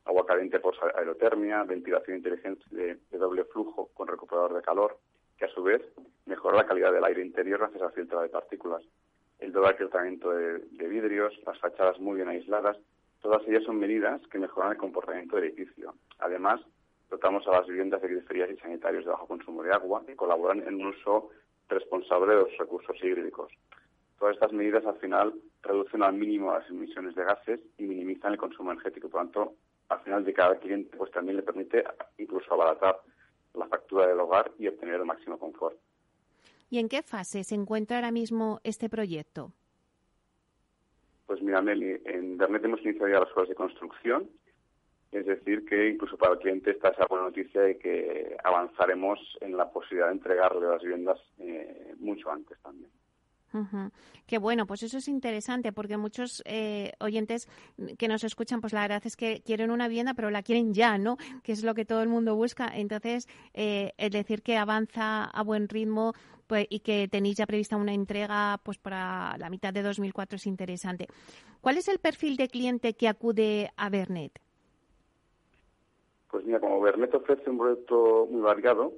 Agua 0.04 0.24
caliente 0.26 0.58
por 0.60 0.74
aerotermia, 0.96 1.62
ventilación 1.64 2.16
inteligente 2.16 2.64
de, 2.70 2.98
doble 3.18 3.44
flujo 3.44 3.90
con 3.92 4.08
recuperador 4.08 4.54
de 4.54 4.62
calor, 4.62 4.98
que 5.36 5.44
a 5.44 5.54
su 5.54 5.62
vez 5.62 5.82
mejora 6.24 6.56
la 6.56 6.66
calidad 6.66 6.92
del 6.92 7.04
aire 7.04 7.22
interior 7.22 7.60
gracias 7.60 7.82
al 7.82 7.92
filtro 7.92 8.22
de 8.22 8.28
partículas. 8.28 8.82
El 9.38 9.52
doble 9.52 9.74
tratamiento 9.74 10.30
de 10.30 10.88
vidrios, 10.88 11.34
las 11.44 11.58
fachadas 11.58 12.00
muy 12.00 12.16
bien 12.16 12.28
aisladas, 12.28 12.78
todas 13.20 13.46
ellas 13.46 13.64
son 13.64 13.78
medidas 13.78 14.22
que 14.28 14.38
mejoran 14.38 14.72
el 14.72 14.78
comportamiento 14.78 15.36
del 15.36 15.46
edificio. 15.46 15.94
Además, 16.18 16.60
dotamos 17.10 17.46
a 17.46 17.52
las 17.52 17.66
viviendas 17.66 18.02
de 18.02 18.08
griferías 18.08 18.50
y 18.50 18.56
sanitarios 18.56 19.04
de 19.04 19.10
bajo 19.10 19.26
consumo 19.26 19.62
de 19.62 19.72
agua 19.72 20.02
y 20.08 20.14
colaboran 20.14 20.62
en 20.66 20.76
un 20.76 20.86
uso 20.86 21.30
responsable 21.68 22.34
de 22.34 22.40
los 22.42 22.58
recursos 22.58 22.96
hídricos. 23.02 23.52
Todas 24.18 24.34
estas 24.34 24.52
medidas 24.52 24.84
al 24.86 24.98
final 24.98 25.34
reducen 25.62 26.02
al 26.02 26.14
mínimo 26.14 26.52
las 26.52 26.68
emisiones 26.70 27.14
de 27.14 27.24
gases 27.24 27.60
y 27.78 27.84
minimizan 27.84 28.32
el 28.32 28.38
consumo 28.38 28.72
energético. 28.72 29.08
Por 29.08 29.20
lo 29.20 29.26
tanto, 29.26 29.54
al 29.88 30.00
final 30.00 30.24
de 30.24 30.32
cada 30.32 30.58
cliente 30.58 30.96
pues 30.96 31.10
también 31.10 31.36
le 31.36 31.42
permite 31.42 31.84
incluso 32.18 32.52
abaratar 32.52 32.98
la 33.54 33.66
factura 33.66 34.06
del 34.06 34.20
hogar 34.20 34.52
y 34.58 34.68
obtener 34.68 34.96
el 34.96 35.04
máximo 35.04 35.38
confort. 35.38 35.76
¿Y 36.70 36.78
en 36.78 36.88
qué 36.88 37.02
fase 37.02 37.44
se 37.44 37.54
encuentra 37.54 37.96
ahora 37.96 38.10
mismo 38.10 38.60
este 38.64 38.88
proyecto? 38.88 39.52
Pues 41.26 41.42
mira, 41.42 41.60
Meli, 41.60 42.00
en 42.04 42.32
Internet 42.32 42.64
hemos 42.64 42.80
iniciado 42.82 43.08
ya 43.08 43.20
las 43.20 43.32
cosas 43.32 43.48
de 43.50 43.54
construcción 43.54 44.28
es 45.12 45.26
decir, 45.26 45.64
que 45.64 45.88
incluso 45.88 46.16
para 46.16 46.34
el 46.34 46.38
cliente 46.38 46.72
está 46.72 46.88
esa 46.88 47.06
buena 47.06 47.26
noticia 47.26 47.60
de 47.62 47.78
que 47.78 48.36
avanzaremos 48.44 49.18
en 49.40 49.56
la 49.56 49.70
posibilidad 49.70 50.08
de 50.08 50.14
entregarle 50.14 50.66
las 50.66 50.82
viviendas 50.82 51.18
eh, 51.38 51.94
mucho 51.98 52.30
antes 52.30 52.58
también. 52.60 52.90
Qué 54.26 54.38
bueno, 54.38 54.66
pues 54.66 54.82
eso 54.82 54.98
es 54.98 55.08
interesante 55.08 55.72
porque 55.72 55.96
muchos 55.96 56.42
eh, 56.44 56.92
oyentes 57.00 57.48
que 57.96 58.08
nos 58.08 58.24
escuchan, 58.24 58.60
pues 58.60 58.72
la 58.72 58.82
verdad 58.82 59.02
es 59.04 59.16
que 59.16 59.40
quieren 59.44 59.70
una 59.70 59.88
vivienda, 59.88 60.14
pero 60.14 60.30
la 60.30 60.42
quieren 60.42 60.74
ya, 60.74 60.98
¿no? 60.98 61.16
Que 61.42 61.52
es 61.52 61.62
lo 61.62 61.74
que 61.74 61.84
todo 61.84 62.02
el 62.02 62.08
mundo 62.08 62.34
busca. 62.34 62.68
Entonces, 62.74 63.28
eh, 63.54 63.92
es 63.96 64.10
decir 64.10 64.42
que 64.42 64.56
avanza 64.56 65.24
a 65.24 65.42
buen 65.42 65.68
ritmo 65.68 66.12
pues, 66.46 66.66
y 66.68 66.80
que 66.80 67.08
tenéis 67.08 67.36
ya 67.36 67.46
prevista 67.46 67.76
una 67.76 67.94
entrega 67.94 68.60
pues 68.62 68.78
para 68.78 69.36
la 69.38 69.48
mitad 69.48 69.72
de 69.72 69.82
2004 69.82 70.36
es 70.36 70.46
interesante. 70.46 71.06
¿Cuál 71.60 71.78
es 71.78 71.88
el 71.88 71.98
perfil 71.98 72.36
de 72.36 72.48
cliente 72.48 72.94
que 72.94 73.08
acude 73.08 73.70
a 73.76 73.88
Bernet? 73.88 74.45
Pues 76.36 76.44
mira, 76.44 76.60
como 76.60 76.82
Bernet 76.82 77.14
ofrece 77.14 77.48
un 77.48 77.56
proyecto 77.56 78.28
muy 78.30 78.42
variado, 78.42 78.92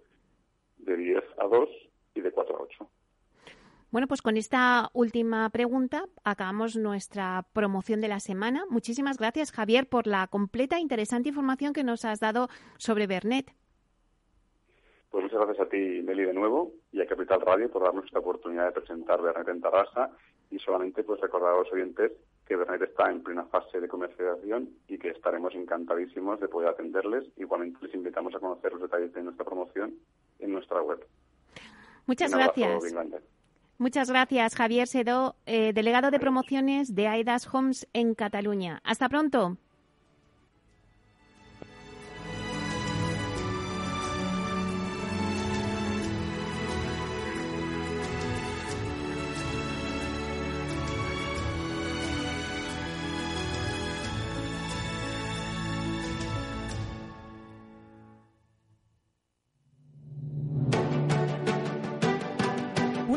de 0.78 0.95
10 0.95 1.23
a 1.39 1.47
2 1.47 1.69
y 2.15 2.21
de 2.21 2.32
4 2.32 2.56
a 2.56 2.62
8. 2.62 2.89
Bueno, 3.91 4.08
pues 4.08 4.21
con 4.21 4.38
esta 4.38 4.89
última 4.93 5.49
pregunta 5.49 6.06
acabamos 6.23 6.76
nuestra 6.76 7.45
promoción 7.54 8.02
de 8.02 8.08
la 8.08 8.19
semana. 8.19 8.65
Muchísimas 8.69 9.17
gracias, 9.17 9.52
Javier, 9.52 9.88
por 9.88 10.08
la 10.08 10.28
completa 10.28 10.78
e 10.78 10.80
interesante 10.80 11.30
información 11.30 11.73
que 11.73 11.84
nos 11.84 12.06
has 12.06 12.19
dado 12.19 12.47
sobre 12.78 13.08
Bernet. 13.08 13.54
Pues 15.12 15.23
muchas 15.26 15.39
gracias 15.41 15.67
a 15.67 15.69
ti, 15.69 16.02
Meli, 16.02 16.23
de 16.23 16.34
nuevo, 16.34 16.71
y 16.91 17.02
a 17.02 17.06
Capital 17.06 17.41
Radio 17.41 17.69
por 17.69 17.84
darnos 17.84 18.06
esta 18.06 18.19
oportunidad 18.19 18.65
de 18.65 18.82
presentar 18.82 19.21
Bernet 19.21 19.47
en 19.49 19.62
Tarrasa 19.62 20.10
y 20.49 20.58
solamente 20.60 21.04
pues 21.04 21.19
recordar 21.19 21.54
a 21.54 21.60
los 21.60 21.71
oyentes 21.71 22.13
que 22.47 22.56
Bernet 22.56 22.82
está 22.82 23.10
en 23.10 23.23
plena 23.23 23.45
fase 23.45 23.79
de 23.79 23.88
comercialización 23.88 24.69
y 24.88 24.97
que 24.97 25.10
estaremos 25.10 25.56
encantadísimos 25.56 26.39
de 26.39 26.47
poder 26.47 26.69
atenderles. 26.69 27.25
Igualmente 27.38 27.79
les 27.82 27.93
invitamos 27.93 28.36
a 28.36 28.39
conocer 28.39 28.71
los 28.73 28.82
detalles 28.82 29.13
de 29.13 29.23
nuestra 29.23 29.45
promoción 29.45 29.93
en 30.39 30.51
nuestra 30.51 30.82
web. 30.82 31.06
Muchas 32.06 32.34
gracias. 32.34 32.84
Muchas 33.77 34.10
gracias, 34.10 34.56
Javier 34.56 34.88
Sedó, 34.88 35.36
eh, 35.45 35.73
delegado 35.73 36.12
de 36.12 36.19
promociones 36.19 36.93
de 36.93 37.08
AEDAS 37.08 37.53
Homes 37.53 37.88
en 37.93 38.13
Cataluña. 38.13 38.82
Hasta 38.84 39.10
pronto. 39.10 39.58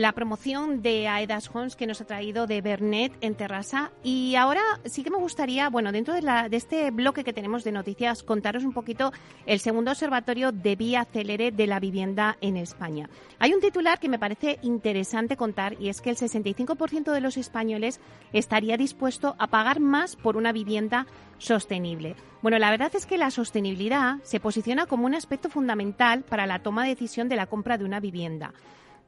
La 0.00 0.12
promoción 0.12 0.80
de 0.80 1.08
Aedas 1.08 1.50
Homes 1.52 1.76
que 1.76 1.86
nos 1.86 2.00
ha 2.00 2.06
traído 2.06 2.46
de 2.46 2.62
Bernet 2.62 3.12
en 3.20 3.34
Terrassa 3.34 3.92
y 4.02 4.34
ahora 4.34 4.62
sí 4.86 5.04
que 5.04 5.10
me 5.10 5.18
gustaría, 5.18 5.68
bueno, 5.68 5.92
dentro 5.92 6.14
de, 6.14 6.56
este 6.56 6.90
bloque 6.90 7.22
que 7.22 7.34
tenemos 7.34 7.64
de 7.64 7.72
noticias, 7.72 8.22
contaros 8.22 8.64
un 8.64 8.72
poquito 8.72 9.12
el 9.44 9.60
segundo 9.60 9.90
observatorio 9.90 10.52
de 10.52 10.74
vía 10.74 11.04
celere 11.04 11.52
de 11.52 11.66
la 11.66 11.80
vivienda 11.80 12.38
en 12.40 12.56
España. 12.56 13.10
Hay 13.38 13.52
un 13.52 13.60
titular 13.60 14.00
que 14.00 14.08
me 14.08 14.18
parece 14.18 14.58
interesante 14.62 15.36
contar 15.36 15.76
y 15.78 15.90
es 15.90 16.00
que 16.00 16.08
el 16.08 16.16
65% 16.16 17.12
de 17.12 17.20
los 17.20 17.36
españoles 17.36 18.00
estaría 18.32 18.78
dispuesto 18.78 19.36
a 19.38 19.48
pagar 19.48 19.80
más 19.80 20.16
por 20.16 20.38
una 20.38 20.52
vivienda 20.52 21.06
sostenible. 21.36 22.16
Bueno, 22.40 22.58
la 22.58 22.70
verdad 22.70 22.90
es 22.94 23.04
que 23.04 23.18
la 23.18 23.30
sostenibilidad 23.30 24.16
se 24.22 24.40
posiciona 24.40 24.86
como 24.86 25.04
un 25.04 25.14
aspecto 25.14 25.50
fundamental 25.50 26.22
para 26.22 26.46
la 26.46 26.60
toma 26.60 26.84
de 26.84 26.90
decisión 26.90 27.28
de 27.28 27.36
la 27.36 27.46
compra 27.46 27.76
de 27.76 27.84
una 27.84 28.00
vivienda. 28.00 28.54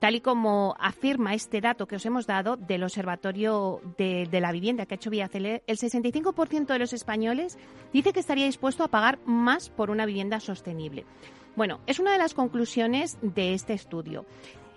Tal 0.03 0.17
y 0.17 0.21
como 0.21 0.75
afirma 0.81 1.33
este 1.33 1.61
dato 1.61 1.87
que 1.87 1.95
os 1.95 2.05
hemos 2.05 2.27
dado 2.27 2.57
del 2.57 2.83
Observatorio 2.83 3.81
de, 3.97 4.27
la 4.41 4.51
Vivienda 4.51 4.85
que 4.85 4.95
ha 4.95 4.97
hecho 4.97 5.11
Viacele, 5.11 5.63
el 5.69 5.79
65% 5.79 6.67
de 6.67 6.79
los 6.81 6.93
españoles 6.93 7.57
dice 7.93 8.13
que 8.13 8.19
estaría 8.19 8.47
dispuesto 8.47 8.83
a 8.83 8.89
pagar 8.89 9.21
más 9.27 9.71
por 9.71 9.91
una 9.91 10.05
vivienda 10.05 10.41
sostenible. 10.41 11.07
Bueno, 11.55 11.79
es 11.87 12.01
una 12.01 12.11
de 12.11 12.19
las 12.19 12.35
conclusiones 12.35 13.17
de 13.23 13.55
este 13.55 13.75
estudio. 13.75 14.27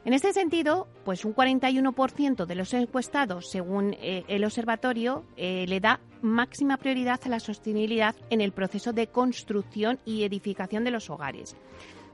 En 0.06 0.14
este 0.14 0.32
sentido, 0.32 0.88
pues 1.04 1.26
un 1.26 1.34
41% 1.34 2.46
de 2.46 2.56
los 2.56 2.72
encuestados, 2.76 3.50
según 3.50 3.96
eh, 3.96 4.26
el 4.28 4.46
observatorio, 4.46 5.26
eh, 5.38 5.66
le 5.68 5.80
da 5.80 6.02
máxima 6.22 6.78
prioridad 6.78 7.20
a 7.26 7.30
la 7.30 7.40
sostenibilidad 7.40 8.16
en 8.30 8.42
el 8.42 8.52
proceso 8.52 8.94
de 8.94 9.08
construcción 9.08 9.98
y 10.06 10.24
edificación 10.24 10.84
de 10.84 10.92
los 10.92 11.10
hogares. 11.10 11.58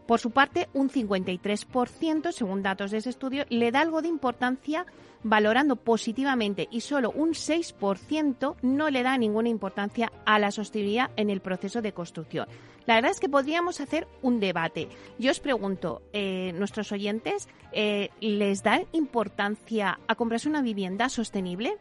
Por 0.05 0.19
su 0.19 0.31
parte, 0.31 0.67
un 0.73 0.89
53%, 0.89 2.31
según 2.31 2.63
datos 2.63 2.91
de 2.91 2.97
ese 2.97 3.09
estudio, 3.09 3.45
le 3.49 3.71
da 3.71 3.81
algo 3.81 4.01
de 4.01 4.07
importancia 4.07 4.85
valorando 5.23 5.75
positivamente 5.75 6.67
y 6.71 6.81
solo 6.81 7.11
un 7.11 7.29
6% 7.29 8.55
no 8.61 8.89
le 8.89 9.03
da 9.03 9.17
ninguna 9.17 9.49
importancia 9.49 10.11
a 10.25 10.39
la 10.39 10.51
sostenibilidad 10.51 11.11
en 11.15 11.29
el 11.29 11.41
proceso 11.41 11.81
de 11.81 11.93
construcción. 11.93 12.47
La 12.85 12.95
verdad 12.95 13.11
es 13.11 13.19
que 13.19 13.29
podríamos 13.29 13.79
hacer 13.79 14.07
un 14.21 14.39
debate. 14.39 14.89
Yo 15.19 15.31
os 15.31 15.39
pregunto, 15.39 16.01
eh, 16.13 16.51
nuestros 16.55 16.91
oyentes, 16.91 17.47
eh, 17.71 18.09
¿les 18.19 18.63
dan 18.63 18.85
importancia 18.91 19.99
a 20.07 20.15
comprarse 20.15 20.49
una 20.49 20.63
vivienda 20.63 21.09
sostenible? 21.09 21.77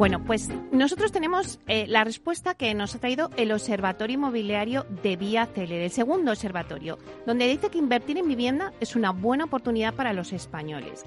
Bueno, 0.00 0.24
pues 0.24 0.48
nosotros 0.72 1.12
tenemos 1.12 1.60
eh, 1.66 1.84
la 1.86 2.04
respuesta 2.04 2.54
que 2.54 2.72
nos 2.72 2.94
ha 2.94 3.00
traído 3.00 3.28
el 3.36 3.52
Observatorio 3.52 4.14
Inmobiliario 4.14 4.86
de 5.02 5.16
Vía 5.16 5.44
Celere, 5.44 5.84
el 5.84 5.90
segundo 5.90 6.30
observatorio, 6.30 6.96
donde 7.26 7.46
dice 7.46 7.68
que 7.68 7.76
invertir 7.76 8.16
en 8.16 8.26
vivienda 8.26 8.72
es 8.80 8.96
una 8.96 9.10
buena 9.10 9.44
oportunidad 9.44 9.92
para 9.92 10.14
los 10.14 10.32
españoles. 10.32 11.04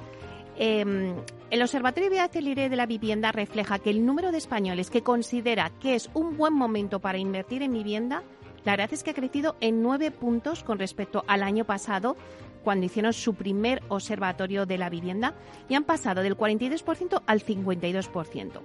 Em, 0.59 1.15
el 1.49 1.61
Observatorio 1.63 2.11
Vía 2.11 2.27
Celere 2.27 2.69
de 2.69 2.75
la 2.75 2.85
Vivienda 2.85 3.31
refleja 3.31 3.79
que 3.79 3.89
el 3.89 4.05
número 4.05 4.31
de 4.31 4.37
españoles 4.37 4.91
que 4.91 5.01
considera 5.01 5.71
que 5.81 5.95
es 5.95 6.11
un 6.13 6.37
buen 6.37 6.53
momento 6.53 6.99
para 6.99 7.17
invertir 7.17 7.63
en 7.63 7.73
vivienda, 7.73 8.21
la 8.63 8.73
verdad 8.73 8.93
es 8.93 9.01
que 9.01 9.09
ha 9.09 9.15
crecido 9.15 9.55
en 9.59 9.81
nueve 9.81 10.11
puntos 10.11 10.63
con 10.63 10.77
respecto 10.77 11.25
al 11.27 11.41
año 11.41 11.65
pasado, 11.65 12.15
cuando 12.63 12.85
hicieron 12.85 13.13
su 13.13 13.35
primer 13.35 13.81
observatorio 13.89 14.65
de 14.65 14.77
la 14.77 14.89
vivienda 14.89 15.35
y 15.69 15.75
han 15.75 15.83
pasado 15.83 16.21
del 16.21 16.37
42% 16.37 17.21
al 17.25 17.43
52%. 17.43 18.61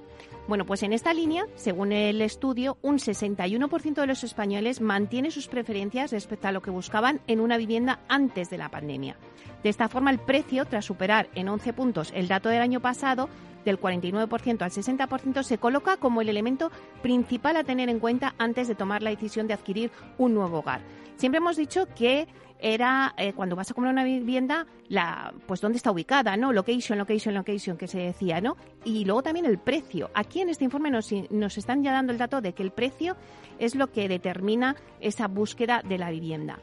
Bueno, 0.48 0.64
pues 0.64 0.82
en 0.82 0.94
esta 0.94 1.12
línea, 1.12 1.46
según 1.56 1.92
el 1.92 2.22
estudio, 2.22 2.78
un 2.80 2.98
61% 2.98 3.94
de 3.94 4.06
los 4.06 4.24
españoles 4.24 4.80
mantiene 4.80 5.30
sus 5.30 5.46
preferencias 5.46 6.10
respecto 6.10 6.48
a 6.48 6.52
lo 6.52 6.62
que 6.62 6.70
buscaban 6.70 7.20
en 7.26 7.40
una 7.40 7.58
vivienda 7.58 8.00
antes 8.08 8.48
de 8.48 8.56
la 8.56 8.70
pandemia. 8.70 9.16
De 9.62 9.70
esta 9.70 9.88
forma, 9.88 10.10
el 10.10 10.18
precio, 10.18 10.64
tras 10.64 10.84
superar 10.84 11.28
en 11.34 11.48
11 11.48 11.72
puntos 11.72 12.12
el 12.14 12.28
dato 12.28 12.48
del 12.48 12.62
año 12.62 12.80
pasado, 12.80 13.28
del 13.64 13.80
49% 13.80 14.62
al 14.62 14.70
60%, 14.70 15.42
se 15.42 15.58
coloca 15.58 15.96
como 15.96 16.20
el 16.20 16.28
elemento 16.28 16.70
principal 17.02 17.56
a 17.56 17.64
tener 17.64 17.88
en 17.88 17.98
cuenta 17.98 18.34
antes 18.38 18.68
de 18.68 18.74
tomar 18.74 19.02
la 19.02 19.10
decisión 19.10 19.46
de 19.46 19.54
adquirir 19.54 19.90
un 20.16 20.34
nuevo 20.34 20.58
hogar. 20.58 20.80
Siempre 21.16 21.38
hemos 21.38 21.56
dicho 21.56 21.86
que 21.96 22.28
era 22.60 23.14
eh, 23.16 23.32
cuando 23.34 23.56
vas 23.56 23.70
a 23.70 23.74
comprar 23.74 23.92
una 23.92 24.04
vivienda, 24.04 24.66
la, 24.88 25.32
pues 25.46 25.60
dónde 25.60 25.76
está 25.76 25.90
ubicada, 25.90 26.36
¿no? 26.36 26.52
Location, 26.52 26.98
location, 26.98 27.34
location, 27.34 27.76
que 27.76 27.86
se 27.86 27.98
decía, 27.98 28.40
¿no? 28.40 28.56
Y 28.84 29.04
luego 29.04 29.22
también 29.22 29.46
el 29.46 29.58
precio. 29.58 30.10
Aquí 30.14 30.40
en 30.40 30.48
este 30.48 30.64
informe 30.64 30.90
nos, 30.90 31.10
nos 31.30 31.58
están 31.58 31.82
ya 31.82 31.92
dando 31.92 32.12
el 32.12 32.18
dato 32.18 32.40
de 32.40 32.54
que 32.54 32.62
el 32.62 32.70
precio 32.70 33.16
es 33.58 33.74
lo 33.74 33.92
que 33.92 34.08
determina 34.08 34.76
esa 35.00 35.28
búsqueda 35.28 35.82
de 35.84 35.98
la 35.98 36.10
vivienda. 36.10 36.58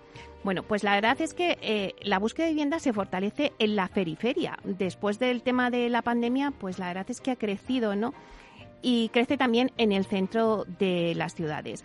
Bueno, 0.46 0.62
pues 0.62 0.84
la 0.84 0.94
verdad 0.94 1.20
es 1.22 1.34
que 1.34 1.58
eh, 1.64 1.96
la 2.04 2.20
búsqueda 2.20 2.46
de 2.46 2.52
vivienda 2.52 2.78
se 2.78 2.94
fortalece 2.94 3.54
en 3.58 3.76
la 3.76 3.88
periferia. 3.88 4.60
Después 4.64 5.18
del 5.18 5.42
tema 5.42 5.72
de 5.72 5.90
la 5.90 6.04
pandemia, 6.04 6.52
pues 6.52 6.78
la 6.78 6.86
verdad 6.86 7.08
es 7.10 7.20
que 7.20 7.32
ha 7.32 7.36
crecido, 7.36 7.96
¿no? 7.96 8.14
Y 8.84 9.10
crece 9.10 9.38
también 9.38 9.72
en 9.80 9.92
el 9.92 10.06
centro 10.06 10.66
de 10.78 11.16
las 11.16 11.34
ciudades. 11.34 11.84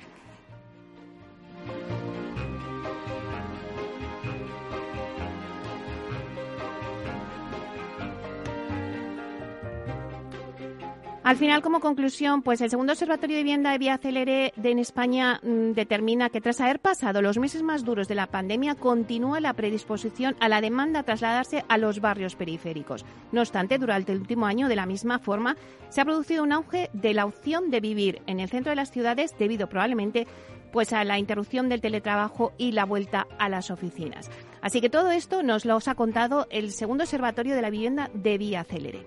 Al 11.30 11.36
final, 11.36 11.62
como 11.62 11.78
conclusión, 11.78 12.42
pues 12.42 12.60
el 12.60 12.70
segundo 12.70 12.92
Observatorio 12.92 13.36
de 13.36 13.44
Vivienda 13.44 13.70
de 13.70 13.78
Vía 13.78 13.98
Celere 13.98 14.52
de 14.56 14.70
en 14.72 14.80
España 14.80 15.38
mm, 15.44 15.74
determina 15.74 16.28
que 16.28 16.40
tras 16.40 16.60
haber 16.60 16.80
pasado 16.80 17.22
los 17.22 17.38
meses 17.38 17.62
más 17.62 17.84
duros 17.84 18.08
de 18.08 18.16
la 18.16 18.26
pandemia, 18.26 18.74
continúa 18.74 19.38
la 19.38 19.52
predisposición 19.52 20.34
a 20.40 20.48
la 20.48 20.60
demanda 20.60 20.98
a 20.98 21.02
trasladarse 21.04 21.64
a 21.68 21.78
los 21.78 22.00
barrios 22.00 22.34
periféricos. 22.34 23.04
No 23.30 23.42
obstante, 23.42 23.78
durante 23.78 24.10
el 24.10 24.18
último 24.18 24.46
año, 24.46 24.66
de 24.66 24.74
la 24.74 24.86
misma 24.86 25.20
forma, 25.20 25.56
se 25.88 26.00
ha 26.00 26.04
producido 26.04 26.42
un 26.42 26.50
auge 26.50 26.90
de 26.94 27.14
la 27.14 27.26
opción 27.26 27.70
de 27.70 27.78
vivir 27.78 28.22
en 28.26 28.40
el 28.40 28.48
centro 28.48 28.70
de 28.70 28.76
las 28.76 28.90
ciudades 28.90 29.32
debido 29.38 29.68
probablemente 29.68 30.26
pues 30.72 30.92
a 30.92 31.04
la 31.04 31.20
interrupción 31.20 31.68
del 31.68 31.80
teletrabajo 31.80 32.54
y 32.58 32.72
la 32.72 32.84
vuelta 32.86 33.28
a 33.38 33.48
las 33.48 33.70
oficinas. 33.70 34.28
Así 34.62 34.80
que 34.80 34.90
todo 34.90 35.12
esto 35.12 35.44
nos 35.44 35.64
lo 35.64 35.78
ha 35.86 35.94
contado 35.94 36.48
el 36.50 36.72
segundo 36.72 37.04
Observatorio 37.04 37.54
de 37.54 37.62
la 37.62 37.70
Vivienda 37.70 38.10
de 38.14 38.36
Vía 38.36 38.64
Celere. 38.64 39.06